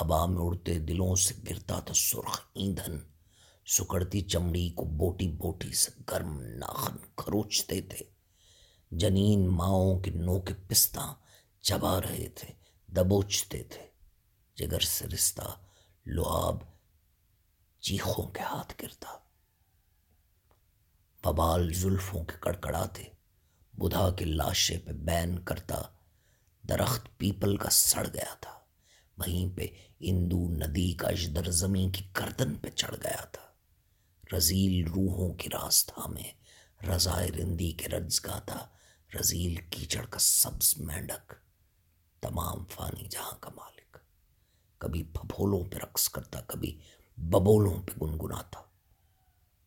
ہوا 0.00 0.26
میں 0.26 0.38
اڑتے 0.38 0.78
دلوں 0.78 1.14
سے 1.14 1.34
گرتا 1.50 1.80
تھا 1.80 1.94
سرخ 1.94 2.40
ایندھن۔ 2.54 2.98
سکڑتی 3.66 4.20
چمڑی 4.20 4.70
کو 4.70 4.84
بوٹی 4.84 5.28
بوٹی 5.28 5.72
سے 5.72 5.90
گرم 6.10 6.40
ناخن 6.40 6.96
کھروچتے 7.16 7.80
تھے۔ 7.80 8.04
جنین 8.90 9.48
ماؤں 9.48 10.00
کے 10.00 10.10
نو 10.10 10.40
کے 10.40 10.54
پستہ 10.68 11.14
چبا 11.60 12.00
رہے 12.00 12.28
تھے، 12.28 12.48
دبوچتے 12.86 13.62
تھے۔ 13.62 13.86
جگر 14.56 14.80
سے 14.80 15.06
رشتہ 15.06 15.58
لعاب 16.06 16.56
چیخوں 17.80 18.26
کے 18.26 18.40
ہاتھ 18.40 18.82
گرتا۔ 18.82 19.18
ببال 21.24 21.72
زلفوں 21.72 22.24
کے 22.24 22.32
کڑکڑاتے، 22.40 23.04
بدھا 23.72 24.10
کے 24.10 24.24
لاشے 24.24 24.78
پہ 24.78 24.92
بین 24.92 25.38
کرتا۔ 25.38 25.82
درخت 26.62 27.18
پیپل 27.18 27.56
کا 27.56 27.70
سڑ 27.70 28.06
گیا 28.14 28.34
تھا، 28.34 28.58
وہیں 29.18 29.56
پہ 29.56 29.66
اندو 30.00 30.48
ندی 30.48 30.92
کا 30.92 31.08
اجدر 31.08 31.50
زمین 31.50 31.92
کی 31.92 32.04
کردن 32.12 32.54
پہ 32.54 32.70
چڑھ 32.70 32.96
گیا 33.04 33.24
تھا۔ 33.24 33.42
رزیل 34.36 34.86
روحوں 34.86 35.34
کی 35.34 35.48
راستہ 35.50 36.06
میں، 36.08 36.32
رضائے 36.86 37.30
رندی 37.30 37.72
کے 37.72 37.88
رجز 37.88 38.20
کا 38.20 38.38
تھا۔ 38.38 38.68
رزیل 39.20 39.54
کیچڑ 39.70 40.06
کا 40.06 40.18
سبز 40.18 40.74
مینڈک، 40.78 41.34
تمام 42.20 42.64
فانی 42.64 43.08
جہاں 43.08 43.38
کا 43.40 43.50
مالک۔ 43.56 43.81
کبھی 44.82 45.02
پھپھولوں 45.02 45.64
پہ 45.70 45.76
رقص 45.76 46.08
کرتا، 46.08 46.40
کبھی 46.40 46.80
ببولوں 47.16 47.82
پہ 47.82 47.92
گنگناتا۔ 48.02 48.60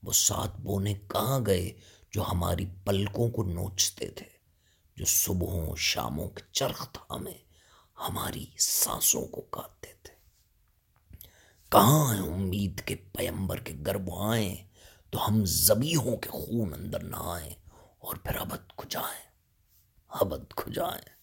وہ 0.04 0.12
سات 0.12 0.60
بونے 0.60 0.94
کہاں 0.94 1.40
گئے 1.46 1.74
جو 2.12 2.24
ہماری 2.24 2.66
پلکوں 2.84 3.30
کو 3.30 3.44
نوچتے 3.44 4.10
تھے، 4.10 4.30
جو 4.96 5.06
صبحوں 5.06 5.76
شاموں 5.76 6.30
کے 6.30 6.44
چرخ 6.52 6.92
تھامے 6.92 7.38
ہماری 8.10 8.46
سانسوں 8.58 9.26
کو 9.26 9.42
کاٹتے 9.42 9.94
تھے۔ 10.04 10.14
کہاں 11.70 12.16
ہیں 12.16 12.22
امید 12.22 12.82
کے 12.82 12.96
پیمبر 12.96 13.60
کے 13.60 13.74
گرب 13.88 14.10
آئیں 14.14 14.56
تو 15.10 15.28
ہم 15.28 15.46
زبیحوں 15.46 16.18
کے 16.18 16.30
خون 16.30 16.74
اندر 16.74 17.04
نہ 17.04 17.18
آئیں 17.20 17.54
اور 17.98 18.16
پھر 18.16 18.36
ابد 18.36 18.70
کھجائیں 18.78 19.26
ابد 20.08 20.54
کھجائیں۔ 20.54 21.16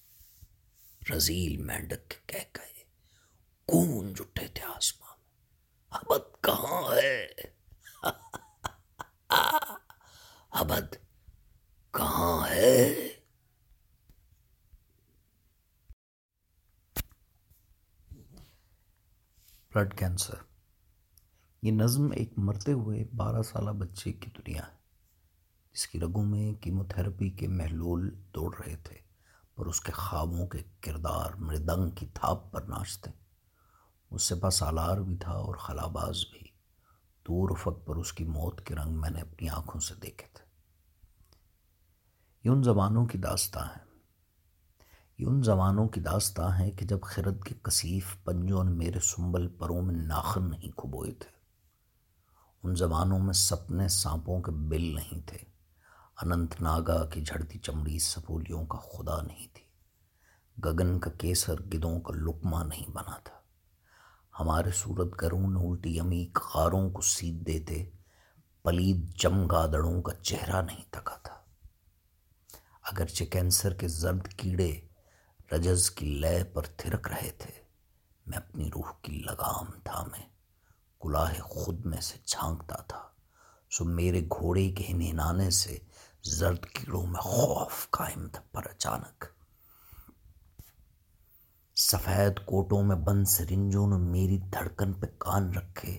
رزیل 1.15 1.57
مینڈک 1.57 2.11
کے 2.11 2.17
کہہ 2.27 2.51
گئے 2.57 2.72
کون 3.67 4.13
جٹے 4.13 4.49
تھے 4.49 4.63
آسمان 4.63 5.19
ابد 5.91 6.43
کہاں 6.43 6.97
ہے؟ 6.97 7.27
ابد 10.51 10.97
کہاں 11.91 12.51
ہے؟ 12.51 13.09
Blood 19.75 19.99
cancer. 19.99 20.35
یہ 21.63 21.73
نظم 21.73 22.13
ایک 22.13 22.33
مرتے 22.37 22.73
ہوئے 22.73 23.05
بارہ 23.17 23.43
سالہ 23.43 23.71
بچے 23.71 24.13
کی 24.13 24.31
دنیا 24.31 24.67
ہے۔ 24.67 24.77
جس 25.73 25.87
کی 25.87 26.01
رگوں 26.01 26.25
میں 26.25 26.63
کیموتھراپی 26.63 27.31
کے 27.31 27.49
محلول 27.49 28.25
دوڑ 28.35 28.57
رہے 28.57 28.77
تھے، 28.77 28.97
پر 29.55 29.67
اس 29.67 29.81
کے 29.81 29.93
خوابوں 29.93 30.47
کے 30.47 30.59
کردار 30.81 31.31
مردنگ 31.31 31.91
کی 31.91 32.07
تھاپ 32.07 32.53
پر 32.53 32.63
ناچتے۔ 32.63 33.22
اس 34.13 34.23
سے 34.23 34.35
پاس 34.35 34.55
سالار 34.55 34.99
بھی 34.99 35.17
تھا 35.17 35.33
اور 35.33 35.55
خلاباز 35.55 36.25
بھی۔ 36.33 36.41
دور 37.29 37.51
افق 37.51 37.87
پر 37.87 37.97
اس 37.97 38.13
کی 38.13 38.25
موت 38.25 38.61
کے 38.61 38.75
رنگ 38.75 39.01
میں 39.01 39.11
نے 39.11 39.21
اپنی 39.21 39.49
آنکھوں 39.49 39.81
سے 39.81 39.95
دیکھے 39.95 40.27
تھے۔ 40.35 40.45
یہ 42.45 42.51
ان 42.51 42.63
زمانوں 42.63 43.07
کی 43.07 43.19
داستان 43.19 43.69
ہے 43.69 43.93
یہ 45.19 45.27
ان 45.27 45.43
زمانوں 45.43 45.89
کی 45.89 46.01
داستان 46.01 46.61
ہے 46.61 46.71
کہ 46.71 46.87
جب 46.87 47.01
خرد 47.03 47.45
کے 47.45 47.55
کثیف 47.63 48.17
پنجوں 48.25 48.65
نے 48.65 48.71
میرے 48.71 49.01
سنبل 49.01 49.49
پروں 49.49 49.83
میں 49.83 49.95
ناخن 49.95 50.51
نہیں 50.51 50.71
کھبوئے 50.71 51.13
تھے۔ 51.13 51.31
ان 52.63 52.75
زمانوں 52.75 53.19
میں 53.19 53.33
سپنے 53.33 53.89
سانپوں 53.89 54.43
کے 54.43 54.51
بل 54.51 54.95
نہیں 54.95 55.27
تھے۔ 55.27 55.39
اننت 56.23 56.61
ناگا 56.61 57.07
کی 57.07 57.23
جھڑتی 57.23 57.59
چمڑی 57.59 57.99
سپولیوں 57.99 58.67
کا 58.67 58.79
خدا 58.79 59.23
نہیں 59.23 59.47
تھی۔ 59.53 59.65
گگن 60.65 61.01
کا 61.01 61.11
کیسر 61.11 61.55
گدوں 61.63 62.01
کا 62.01 62.15
لکمہ 62.15 62.65
نہیں 62.65 62.91
بنا 62.91 63.19
تھا۔ 63.25 63.42
ہمارے 64.41 64.71
صورت 64.71 65.23
گروں 65.23 65.45
الٹی 65.45 66.01
امی 66.01 66.29
خاروں 66.35 66.91
کو 66.91 67.01
سیدھ 67.01 67.45
دیتے، 67.45 67.91
پلید 68.63 69.15
چمگادڑوں 69.15 70.03
کا 70.03 70.15
چہرہ 70.15 70.63
نہیں 70.63 70.85
تکا 70.91 71.17
تھا۔ 71.17 71.35
اگرچہ 72.83 73.25
کینسر 73.25 73.75
کے 73.75 73.89
زرد 73.89 74.29
کیڑے 74.29 74.81
رجز 75.53 75.91
کی 75.91 76.07
لے 76.07 76.45
پر 76.45 76.63
تھرک 76.63 77.09
رہے 77.09 77.31
تھے، 77.39 77.63
میں 78.27 78.39
اپنی 78.39 78.71
روح 78.75 78.93
کی 79.03 79.13
لگام 79.13 79.67
تھا، 79.85 80.05
میں 80.05 80.29
کلاہ 81.01 81.41
خود 81.41 81.87
میں 81.87 82.01
سے 82.01 82.19
جھانکتا 82.25 82.77
تھا۔ 82.77 83.09
سو 83.71 83.85
میرے 83.85 84.21
گھوڑے 84.21 84.71
کے 84.71 84.93
نینانے 84.93 85.51
سے 85.51 85.79
زرد 86.23 86.65
کیڑوں 86.65 87.07
میں 87.07 87.21
خوف 87.21 87.91
قائم 87.91 88.29
تھا 88.33 88.43
پر 88.53 88.67
اچانک۔ 88.71 89.25
سفید 91.77 92.47
کوٹوں 92.47 92.83
میں 92.83 92.97
بند 92.97 93.25
سرنجوں 93.25 93.87
نے 93.87 93.97
میری 93.97 94.39
دھڑکن 94.39 94.93
پہ 94.93 95.07
کان 95.19 95.55
رکھے۔ 95.55 95.93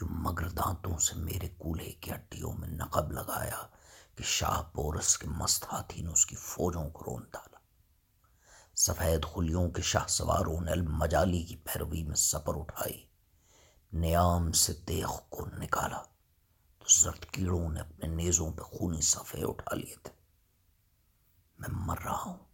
یوں 0.00 0.08
مگر 0.10 0.48
دانتوں 0.48 0.98
سے 0.98 1.14
میرے 1.16 1.48
کولہے 1.48 1.92
کی 1.92 2.10
ہڈیوں 2.10 2.52
میں 2.52 2.68
نقب 2.68 3.12
لگایا 3.12 3.66
کہ 4.14 4.24
شاہ 4.24 4.62
پورس 4.62 5.18
کے 5.18 5.28
مست 5.28 5.64
ہاتھی 5.72 6.02
نے 6.02 6.08
اس 6.08 6.26
کی 6.26 6.36
فوجوں 6.36 6.90
کو 6.90 7.04
رون 7.06 7.22
ڈالا۔ 7.32 7.58
سفید 8.74 9.24
خلیوں 9.24 9.70
کے 9.70 9.82
شاہ 9.82 10.06
سواروں 10.08 10.60
نے 10.60 10.72
المجالی 10.72 11.42
کی 11.42 11.56
پیروی 11.56 12.02
میں 12.02 12.16
سپر 12.16 12.60
اٹھائی، 12.60 13.06
نیام 13.92 14.52
سے 14.52 14.72
تیغ 14.72 15.10
کو 15.28 15.46
نکالا۔ 15.46 16.02
تو 16.78 16.84
زرد 16.88 17.24
کیڑوں 17.24 17.68
نے 17.68 17.80
اپنے 17.80 18.08
نیزوں 18.08 18.52
پہ 18.52 18.62
خونی 18.62 19.00
صفحے 19.00 19.42
اٹھا 19.42 19.76
لیے 19.76 19.94
تھے۔ 20.02 20.12
میں 21.58 21.68
مر 21.72 21.98
رہا 22.04 22.22
ہوں۔ 22.26 22.53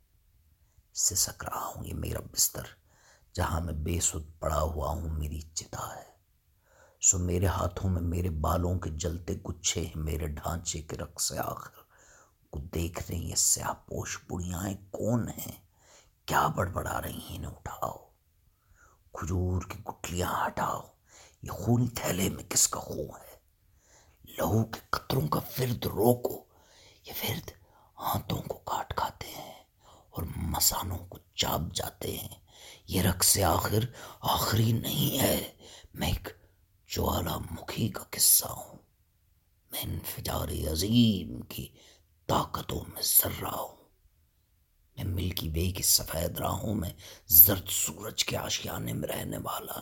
سسک 1.00 1.44
رہا 1.44 1.72
ہوں 1.76 1.84
یہ 1.84 1.94
میرا 1.94 2.18
بستر، 2.32 2.62
جہاں 3.34 3.60
میں 3.60 3.72
بے 3.72 4.00
سد 4.00 4.40
پڑا 4.40 4.60
ہوا 4.60 4.88
ہوں، 4.88 5.08
میری 5.08 5.40
چتا 5.40 5.96
ہے۔ 5.96 6.10
سو 7.00 7.18
میرے 7.18 7.46
ہاتھوں 7.46 7.90
میں 7.90 8.02
میرے 8.02 8.30
بالوں 8.30 8.78
کے 8.78 8.90
جلتے 8.90 9.34
گچھے 9.34 9.80
ہیں، 9.80 9.98
میرے 9.98 10.26
ڈھانچے 10.26 10.82
کے 10.82 10.96
رقص 10.96 11.32
آخر۔ 11.32 11.80
کو 12.50 12.58
دیکھ 12.58 13.10
رہی 13.10 13.30
یہ 13.30 13.34
سیاہ 13.34 13.72
پوش 13.72 14.18
بڑیاں، 14.30 14.62
کون 14.90 15.28
ہیں؟ 15.28 15.62
کیا 16.24 16.46
بڑبڑا 16.46 17.02
رہی 17.02 17.18
ہیں؟ 17.18 17.36
انہیں 17.36 17.50
اٹھاؤ۔ 17.50 17.96
کھجور 19.12 19.62
کی 19.62 19.78
گٹلیاں 19.88 20.46
ہٹاؤ۔ 20.46 20.80
یہ 21.42 21.50
خونی 21.50 21.88
تھیلے 21.88 22.28
میں 22.28 22.44
کس 22.44 22.68
کا 22.68 22.80
خون 22.80 23.10
ہے؟ 23.10 23.38
لہو 24.38 24.64
کے 24.64 24.80
قطروں 24.90 25.28
کا 25.28 25.40
فرد، 25.40 25.86
روکو۔ 25.86 26.44
یہ 27.04 27.12
فرد 27.20 27.50
ہاتھوں 27.98 28.42
کو 28.42 28.58
کاٹ 28.58 28.96
کھاتے 28.96 29.28
ہیں۔ 29.28 29.49
اور 30.10 30.22
مسانوں 30.36 30.98
کو 30.98 31.18
چاپ 31.34 31.74
جاتے 31.74 32.18
ہیں۔ 32.18 32.40
یہ 32.86 33.02
رقص 33.02 33.38
آخر 33.38 33.84
آخری 34.20 34.72
نہیں 34.72 35.18
ہے۔ 35.18 35.52
میں 35.94 36.08
ایک 36.08 36.28
جوالا 36.86 37.38
مکھی 37.38 37.88
کا 37.88 38.04
قصہ 38.10 38.46
ہوں۔ 38.46 38.78
میں 39.70 39.80
انفجار 39.82 40.72
عظیم 40.72 41.40
کی 41.40 41.68
طاقتوں 42.26 42.80
میں 42.94 43.02
ذرہ 43.02 43.48
ہوں۔ 43.48 43.76
میں 44.96 45.04
ملکی 45.04 45.48
بے 45.48 45.70
کی 45.70 45.82
سفید 45.82 46.38
راہوں 46.38 46.74
میں 46.74 46.90
زرد 47.26 47.68
سورج 47.68 48.24
کے 48.24 48.36
آشیانے 48.36 48.92
میں 48.92 49.08
رہنے 49.08 49.38
والا۔ 49.38 49.80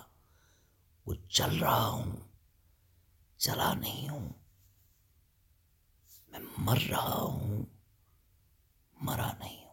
وہ 1.06 1.14
چل 1.28 1.56
رہا 1.58 1.88
ہوں۔ 1.88 2.16
چلا 3.36 3.74
نہیں 3.74 4.08
ہوں۔ 4.08 4.28
میں 6.28 6.40
مر 6.58 6.78
رہا 6.90 7.22
ہوں۔ 7.22 7.66
مرا 9.00 9.32
نہیں 9.38 9.64
ہوں۔ 9.64 9.67